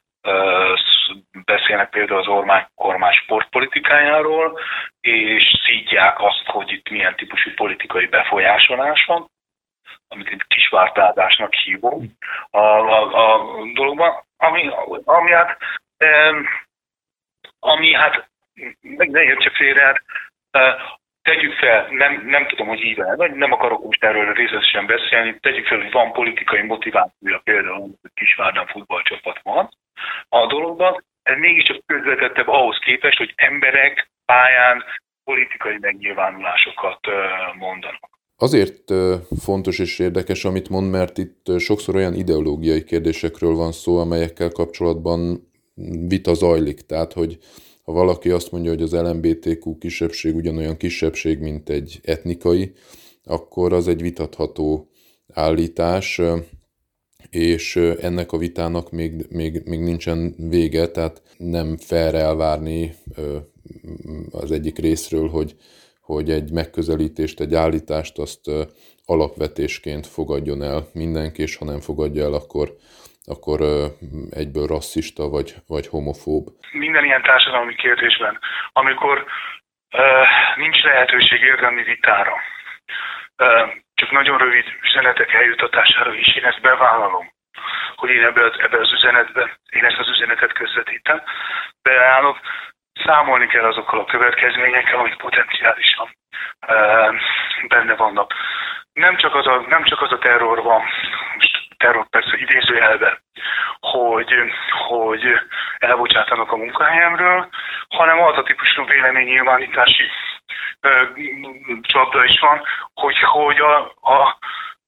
beszélnek 1.44 1.90
például 1.90 2.20
az 2.20 2.28
ormány 2.28 2.66
kormány 2.74 3.12
sportpolitikájáról, 3.12 4.58
és 5.00 5.60
szídják 5.66 6.20
azt, 6.20 6.42
hogy 6.44 6.72
itt 6.72 6.88
milyen 6.88 7.16
típusú 7.16 7.50
politikai 7.54 8.06
befolyásolás 8.06 9.04
van, 9.04 9.30
amit 10.08 10.28
egy 10.28 10.42
kisvártádásnak 10.46 11.54
hívom 11.54 12.16
a, 12.50 12.58
a, 12.58 13.34
a 13.34 13.46
dologban, 13.74 14.24
ami, 14.36 14.70
ami 15.04 15.32
hát, 15.32 15.58
ami 17.58 17.94
hát 17.94 18.28
meg 18.80 19.10
ne 19.10 19.22
értsek 19.22 19.54
félre, 19.54 19.82
hát, 19.84 20.02
tegyük 21.22 21.54
fel, 21.54 21.86
nem, 21.90 22.22
nem 22.26 22.46
tudom, 22.46 22.66
hogy 22.68 22.80
híve, 22.80 23.16
vagy 23.16 23.32
nem 23.32 23.52
akarok 23.52 23.84
most 23.84 24.04
erről 24.04 24.32
részletesen 24.32 24.86
beszélni, 24.86 25.38
tegyük 25.40 25.66
fel, 25.66 25.78
hogy 25.78 25.90
van 25.90 26.12
politikai 26.12 26.62
motivációja 26.62 27.40
például, 27.44 27.80
hogy 27.80 28.10
Kisvárdán 28.14 28.66
futballcsapat 28.66 29.40
van, 29.42 29.68
a 30.28 30.46
dologban, 30.46 31.04
ez 31.22 31.38
mégiscsak 31.38 31.82
közvetettebb 31.86 32.48
ahhoz 32.48 32.78
képest, 32.78 33.18
hogy 33.18 33.32
emberek 33.36 34.10
pályán 34.24 34.82
politikai 35.24 35.76
megnyilvánulásokat 35.80 37.00
mondanak. 37.58 38.12
Azért 38.36 38.82
fontos 39.42 39.78
és 39.78 39.98
érdekes, 39.98 40.44
amit 40.44 40.68
mond, 40.68 40.90
mert 40.90 41.18
itt 41.18 41.58
sokszor 41.58 41.94
olyan 41.96 42.14
ideológiai 42.14 42.84
kérdésekről 42.84 43.54
van 43.54 43.72
szó, 43.72 43.98
amelyekkel 43.98 44.50
kapcsolatban 44.50 45.50
vita 46.08 46.34
zajlik. 46.34 46.80
Tehát, 46.80 47.12
hogy 47.12 47.38
ha 47.84 47.92
valaki 47.92 48.30
azt 48.30 48.52
mondja, 48.52 48.70
hogy 48.70 48.82
az 48.82 48.92
LMBTQ 48.92 49.78
kisebbség 49.78 50.34
ugyanolyan 50.34 50.76
kisebbség, 50.76 51.38
mint 51.38 51.68
egy 51.68 52.00
etnikai, 52.02 52.72
akkor 53.24 53.72
az 53.72 53.88
egy 53.88 54.02
vitatható 54.02 54.88
állítás 55.34 56.20
és 57.34 57.76
ennek 58.00 58.32
a 58.32 58.38
vitának 58.38 58.90
még, 58.90 59.12
még, 59.30 59.52
még 59.64 59.80
nincsen 59.80 60.34
vége, 60.50 60.86
tehát 60.86 61.22
nem 61.38 61.76
fair 61.76 62.14
elvárni 62.14 62.90
az 64.32 64.52
egyik 64.52 64.78
részről, 64.78 65.28
hogy, 65.28 65.52
hogy 66.00 66.30
egy 66.30 66.50
megközelítést, 66.52 67.40
egy 67.40 67.54
állítást 67.54 68.18
azt 68.18 68.50
alapvetésként 69.06 70.06
fogadjon 70.06 70.62
el 70.62 70.80
mindenki, 70.92 71.42
és 71.42 71.56
ha 71.56 71.64
nem 71.64 71.80
fogadja 71.80 72.24
el, 72.24 72.32
akkor, 72.32 72.68
akkor 73.24 73.60
egyből 74.30 74.66
rasszista 74.66 75.28
vagy, 75.28 75.54
vagy 75.66 75.86
homofób. 75.86 76.48
Minden 76.72 77.04
ilyen 77.04 77.22
társadalmi 77.22 77.74
kérdésben, 77.74 78.38
amikor 78.72 79.18
uh, 79.18 80.56
nincs 80.56 80.82
lehetőség 80.82 81.40
érdemi 81.40 81.82
vitára, 81.82 82.34
uh, 83.38 83.83
csak 83.94 84.10
nagyon 84.10 84.38
rövid 84.38 84.64
üzenetek 84.82 85.32
eljutatására 85.32 86.14
is. 86.14 86.36
Én 86.36 86.44
ezt 86.44 86.60
bevállalom, 86.60 87.32
hogy 87.96 88.10
én 88.10 88.24
ebbe 88.24 88.44
az, 88.44 88.58
ebbe 88.58 88.78
az 88.78 88.92
üzenetben, 88.92 89.50
én 89.70 89.84
ezt 89.84 89.98
az 89.98 90.08
üzenetet 90.08 90.52
közvetítem, 90.52 91.22
beállok, 91.82 92.40
számolni 93.04 93.46
kell 93.46 93.64
azokkal 93.64 94.00
a 94.00 94.04
következményekkel, 94.04 94.98
amik 94.98 95.16
potenciálisan 95.16 96.16
e, 96.60 96.74
benne 97.68 97.94
vannak. 97.94 98.34
Nem 98.92 99.16
csak, 99.16 99.34
az 99.34 99.46
a, 99.46 99.64
nem 99.68 99.84
csak 99.84 100.02
az 100.02 100.12
a 100.12 100.18
terror 100.18 100.62
van, 100.62 100.82
terror 101.76 102.08
persze 102.08 102.36
idézőjelben, 102.36 103.18
hogy, 103.80 104.34
hogy 104.88 105.22
elbocsátanak 105.78 106.52
a 106.52 106.56
munkahelyemről, 106.56 107.48
hanem 107.88 108.22
az 108.22 108.38
a 108.38 108.42
típusú 108.42 108.84
véleménynyilvánítási 108.84 110.04
csapda 111.80 112.24
is 112.24 112.40
van, 112.40 112.62
hogy, 112.94 113.18
hogy 113.18 113.58
a, 113.58 113.76
a, 114.00 114.38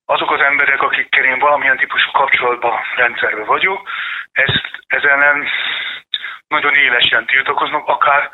azok 0.04 0.30
az 0.30 0.40
emberek, 0.40 0.82
akikkel 0.82 1.24
én 1.24 1.38
valamilyen 1.38 1.76
típusú 1.76 2.10
kapcsolatban, 2.10 2.80
rendszerben 2.96 3.46
vagyok, 3.46 3.88
ezt, 4.32 4.62
ez 4.86 5.02
nagyon 6.48 6.74
élesen 6.74 7.26
tiltakoznak, 7.26 7.88
akár 7.88 8.30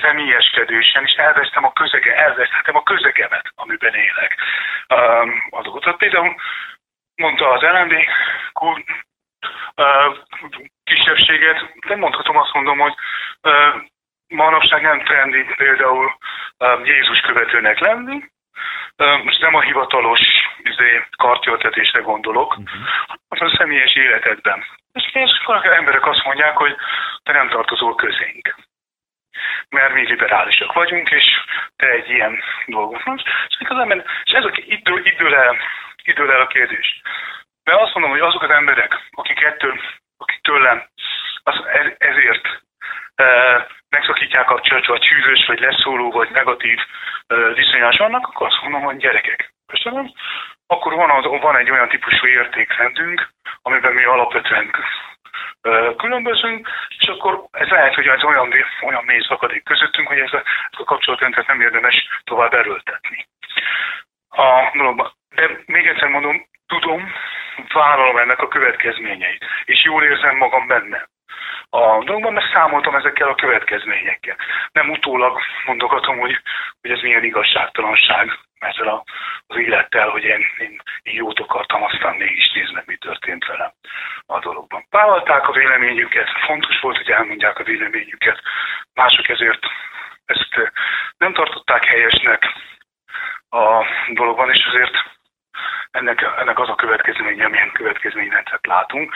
személyeskedésen, 0.00 1.04
és 1.04 1.12
elvesztem 1.12 1.64
a 1.64 1.72
közege, 1.72 2.16
elveszthetem 2.16 2.76
a 2.76 2.82
közegemet, 2.82 3.52
amiben 3.54 3.94
élek. 3.94 4.38
Um, 4.94 5.42
azokat 5.50 5.96
például 5.96 6.34
mondta 7.16 7.50
az 7.50 7.62
LMD 7.62 7.94
uh, 9.76 10.16
kisebbséget, 10.84 11.72
de 11.86 11.96
mondhatom 11.96 12.36
azt 12.36 12.52
mondom, 12.52 12.78
hogy 12.78 12.94
uh, 13.42 13.82
manapság 14.34 14.82
nem 14.82 15.02
trendi 15.02 15.44
például 15.56 16.16
uh, 16.58 16.86
Jézus 16.86 17.20
követőnek 17.20 17.78
lenni, 17.78 18.32
most 18.96 19.40
nem 19.40 19.54
a 19.54 19.60
hivatalos 19.60 20.20
izé, 20.62 21.06
kartjöltetésre 21.16 22.00
gondolok, 22.00 22.56
uh-huh. 22.56 22.86
hanem 23.28 23.48
a 23.52 23.56
személyes 23.56 23.94
életedben. 23.94 24.64
És, 24.92 25.10
és 25.12 25.30
emberek 25.62 26.06
azt 26.06 26.24
mondják, 26.24 26.56
hogy 26.56 26.76
te 27.22 27.32
nem 27.32 27.48
tartozol 27.48 27.94
közénk. 27.94 28.54
Mert 29.68 29.94
mi 29.94 30.06
liberálisak 30.06 30.72
vagyunk, 30.72 31.10
és 31.10 31.24
te 31.76 31.86
egy 31.86 32.10
ilyen 32.10 32.42
dolgot 32.66 33.04
mondsz. 33.04 33.22
És, 33.48 33.56
és 34.24 34.32
ez 34.32 34.44
a 34.44 34.50
idő, 34.54 35.02
idő, 35.04 35.34
el, 35.34 35.56
idő 36.04 36.32
el 36.32 36.40
a 36.40 36.46
kérdés. 36.46 37.00
Mert 37.64 37.80
azt 37.80 37.94
mondom, 37.94 38.10
hogy 38.10 38.20
azok 38.20 38.42
az 38.42 38.50
emberek, 38.50 39.08
akik 39.10 39.40
ettől, 39.40 39.80
akik 40.16 40.40
tőlem 40.40 40.86
az, 41.42 41.54
ezért 41.98 42.46
e, 42.46 42.60
megszakítják 43.88 44.50
a 44.50 44.60
csörcs, 44.60 44.86
vagy 44.86 45.00
csűrős, 45.00 45.46
vagy 45.46 45.60
leszóló, 45.60 46.10
vagy 46.10 46.30
negatív 46.30 46.78
viszonyás 47.54 47.96
vannak, 47.96 48.26
akkor 48.26 48.46
azt 48.46 48.62
mondom, 48.62 48.82
hogy 48.82 48.96
gyerekek, 48.96 49.54
köszönöm. 49.66 50.12
Akkor 50.66 50.94
van, 50.94 51.10
az, 51.10 51.24
van 51.40 51.56
egy 51.56 51.70
olyan 51.70 51.88
típusú 51.88 52.26
értékrendünk, 52.26 53.28
amiben 53.62 53.92
mi 53.92 54.04
alapvetően 54.04 54.70
különbözünk, 55.96 56.68
és 56.98 57.06
akkor 57.06 57.44
ez 57.50 57.68
lehet, 57.68 57.94
hogy 57.94 58.06
ez 58.06 58.22
olyan, 58.22 58.54
olyan 58.80 59.04
mély 59.04 59.20
szakadék 59.28 59.64
közöttünk, 59.64 60.08
hogy 60.08 60.18
ez 60.18 60.32
a, 60.32 60.42
ez 61.18 61.44
nem 61.46 61.60
érdemes 61.60 62.08
tovább 62.24 62.54
erőltetni. 62.54 63.26
A 64.28 64.70
dologban. 64.74 65.12
De 65.34 65.50
még 65.66 65.86
egyszer 65.86 66.08
mondom, 66.08 66.46
tudom, 66.66 67.12
vállalom 67.72 68.16
ennek 68.16 68.40
a 68.42 68.48
következményeit, 68.48 69.44
és 69.64 69.84
jól 69.84 70.04
érzem 70.04 70.36
magam 70.36 70.66
benne. 70.66 71.08
A 71.70 72.04
dologban 72.04 72.32
mert 72.32 72.52
számoltam 72.52 72.94
ezekkel 72.94 73.28
a 73.28 73.34
következményekkel. 73.34 74.36
Nem 74.72 74.90
utólag 74.90 75.40
mondogatom, 75.66 76.18
hogy, 76.18 76.38
hogy 76.80 76.90
ez 76.90 77.00
milyen 77.00 77.24
igazságtalanság 77.24 78.38
ezzel 78.58 79.04
az 79.46 79.56
élettel, 79.56 80.08
hogy 80.08 80.24
én, 80.24 80.46
én, 80.58 80.80
én 81.02 81.14
jót 81.14 81.40
akartam, 81.40 81.82
aztán 81.82 82.14
mégis 82.14 82.52
néznek, 82.52 82.86
mi 82.86 82.96
történt 82.96 83.46
velem 83.46 83.72
a 84.26 84.38
dologban. 84.38 84.86
Vállalták 84.90 85.48
a 85.48 85.52
véleményüket, 85.52 86.28
fontos 86.46 86.80
volt, 86.80 86.96
hogy 86.96 87.10
elmondják 87.10 87.58
a 87.58 87.64
véleményüket, 87.64 88.40
mások 88.94 89.28
ezért 89.28 89.66
ezt 90.24 90.72
nem 91.18 91.32
tartották 91.32 91.84
helyesnek 91.84 92.52
a 93.50 93.84
dologban, 94.08 94.50
és 94.50 94.64
azért 94.66 94.94
ennek, 95.90 96.26
ennek 96.38 96.58
az 96.58 96.68
a 96.68 96.74
következménye, 96.74 97.48
milyen 97.48 97.72
következményeket 97.72 98.66
látunk. 98.66 99.14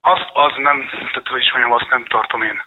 Azt 0.00 0.30
az 0.32 0.52
nem, 0.56 0.88
tehát 0.90 1.28
hogy 1.28 1.40
is 1.40 1.52
mondjam, 1.52 1.72
azt 1.72 1.90
nem 1.90 2.04
tartom 2.04 2.42
én, 2.42 2.62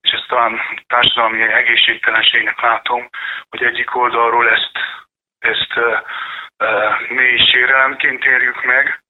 és 0.00 0.10
ezt 0.10 0.26
talán 0.28 0.60
társadalmi 0.86 1.42
egészségtelenségnek 1.42 2.60
látom, 2.60 3.08
hogy 3.48 3.62
egyik 3.62 3.96
oldalról 3.96 4.50
ezt, 4.50 4.78
ezt 5.38 5.76
uh, 5.76 5.98
uh, 6.58 7.10
mély 7.10 7.36
sérelemként 7.36 8.24
érjük 8.24 8.64
meg, 8.64 9.02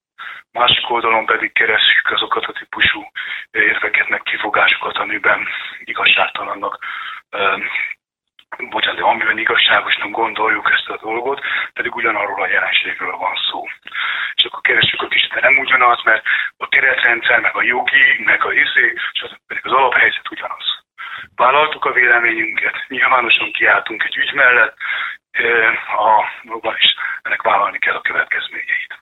másik 0.52 0.90
oldalon 0.90 1.26
pedig 1.26 1.52
keressük 1.52 2.10
azokat 2.10 2.44
a 2.44 2.52
típusú 2.52 3.10
érveket, 3.50 4.08
meg 4.08 4.22
kifogásokat, 4.22 4.96
amiben 4.96 5.48
igazságtalannak 5.84 6.78
bocsánat, 8.58 9.00
amiben 9.00 9.38
igazságosnak 9.38 10.10
gondoljuk 10.10 10.70
ezt 10.72 10.88
a 10.88 10.98
dolgot, 11.02 11.40
pedig 11.72 11.94
ugyanarról 11.94 12.42
a 12.42 12.48
jelenségről 12.48 13.16
van 13.16 13.36
szó. 13.50 13.64
És 14.34 14.44
akkor 14.44 14.60
keressük 14.60 15.02
a 15.02 15.08
kicsit, 15.08 15.32
de 15.32 15.40
nem 15.40 15.58
ugyanaz, 15.58 16.02
mert 16.04 16.24
a 16.56 16.68
keretrendszer, 16.68 17.40
meg 17.40 17.56
a 17.56 17.62
jogi, 17.62 18.22
meg 18.24 18.44
a 18.44 18.52
izé, 18.52 18.94
és 19.12 19.22
az, 19.22 19.30
pedig 19.46 19.66
az 19.66 19.72
alaphelyzet 19.72 20.30
ugyanaz. 20.30 20.78
Vállaltuk 21.36 21.84
a 21.84 21.92
véleményünket, 21.92 22.84
nyilvánosan 22.88 23.52
kiálltunk 23.52 24.04
egy 24.04 24.16
ügy 24.16 24.32
mellett, 24.32 24.76
a 25.96 26.24
dologban 26.42 26.76
is 26.78 26.94
ennek 27.22 27.42
vállalni 27.42 27.78
kell 27.78 27.94
a 27.94 28.00
következményeit. 28.00 28.98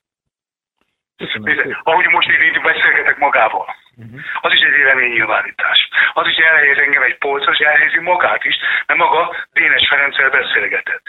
Köszönöm. 1.16 1.80
Ahogy 1.82 2.06
most 2.06 2.28
így 2.28 2.60
beszélgetek 2.60 3.18
magával, 3.18 3.76
Uh-huh. 3.98 4.20
Az 4.40 4.52
is 4.52 4.60
egy 4.60 4.72
véleménynyilvánítás. 4.72 5.87
Az 6.18 6.26
is 6.26 6.36
elhelyez 6.36 6.78
engem 6.78 7.02
egy 7.02 7.18
polcra, 7.18 7.52
és 7.52 7.58
elhelyezi 7.58 8.00
magát 8.00 8.44
is, 8.44 8.56
mert 8.86 9.00
maga 9.00 9.36
Dénes 9.52 9.88
Ferenccel 9.88 10.30
beszélgetett. 10.30 11.02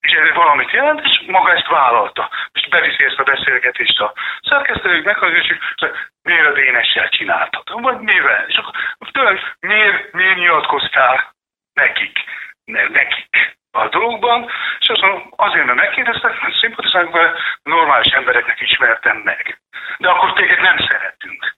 És 0.00 0.12
ez 0.12 0.34
valamit 0.34 0.70
jelent, 0.70 1.00
és 1.00 1.22
maga 1.26 1.52
ezt 1.52 1.66
vállalta. 1.66 2.30
És 2.52 2.68
beviszi 2.68 3.04
ezt 3.04 3.18
a 3.18 3.22
beszélgetést 3.22 4.00
a 4.00 4.12
szerkesztőjük, 4.42 5.04
meghallgatjuk, 5.04 5.58
miért 6.22 6.46
a 6.46 6.52
Dénessel 6.52 7.08
csináltad, 7.08 7.82
vagy 7.82 7.98
mivel. 7.98 8.44
És 8.48 8.56
akkor 8.56 8.74
tőlem, 9.10 9.40
miért, 9.60 10.12
miért 10.12 10.36
nyilatkoztál 10.36 11.34
nekik, 11.72 12.18
ne, 12.64 12.88
nekik 12.88 13.56
a 13.70 13.88
dologban, 13.88 14.50
és 14.78 14.88
azt 14.88 15.00
mondom, 15.00 15.32
azért, 15.36 15.64
mert 15.64 15.78
megkérdeztek, 15.78 16.40
mert 16.40 16.58
szimpatizálok 16.58 17.12
vele, 17.12 17.32
normális 17.62 18.12
embereknek 18.12 18.60
ismertem 18.60 19.16
meg. 19.16 19.60
De 19.98 20.08
akkor 20.08 20.32
téged 20.32 20.60
nem 20.60 20.78
szeretünk 20.88 21.56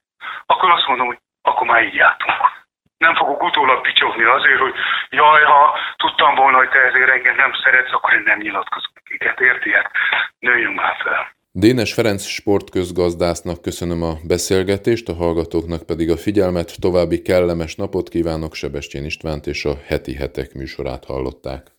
akkor 0.50 0.70
azt 0.70 0.86
mondom, 0.86 1.06
hogy 1.06 1.18
akkor 1.42 1.66
már 1.66 1.82
így 1.82 1.94
jártunk. 1.94 2.66
Nem 2.98 3.14
fogok 3.14 3.42
utólag 3.42 3.80
picsogni 3.80 4.24
azért, 4.24 4.58
hogy 4.58 4.74
jaj, 5.10 5.42
ha 5.42 5.78
tudtam 5.96 6.34
volna, 6.34 6.56
hogy 6.56 6.68
te 6.68 6.78
ezért 6.78 7.10
engem 7.10 7.36
nem 7.36 7.52
szeretsz, 7.62 7.92
akkor 7.92 8.12
én 8.12 8.22
nem 8.24 8.38
nyilatkozom. 8.38 8.92
Igen, 9.08 9.34
érti? 9.38 9.70
Hát 9.72 9.90
nőjünk 10.38 10.76
már 10.76 10.96
fel. 11.04 11.36
Dénes 11.52 11.94
Ferenc 11.94 12.24
sportközgazdásznak 12.24 13.62
köszönöm 13.62 14.02
a 14.02 14.12
beszélgetést, 14.26 15.08
a 15.08 15.14
hallgatóknak 15.14 15.86
pedig 15.86 16.10
a 16.10 16.16
figyelmet. 16.16 16.80
További 16.80 17.22
kellemes 17.22 17.76
napot 17.76 18.08
kívánok, 18.08 18.54
Sebestyén 18.54 19.04
Istvánt 19.04 19.46
és 19.46 19.64
a 19.64 19.74
heti 19.86 20.14
hetek 20.14 20.54
műsorát 20.54 21.04
hallották. 21.04 21.76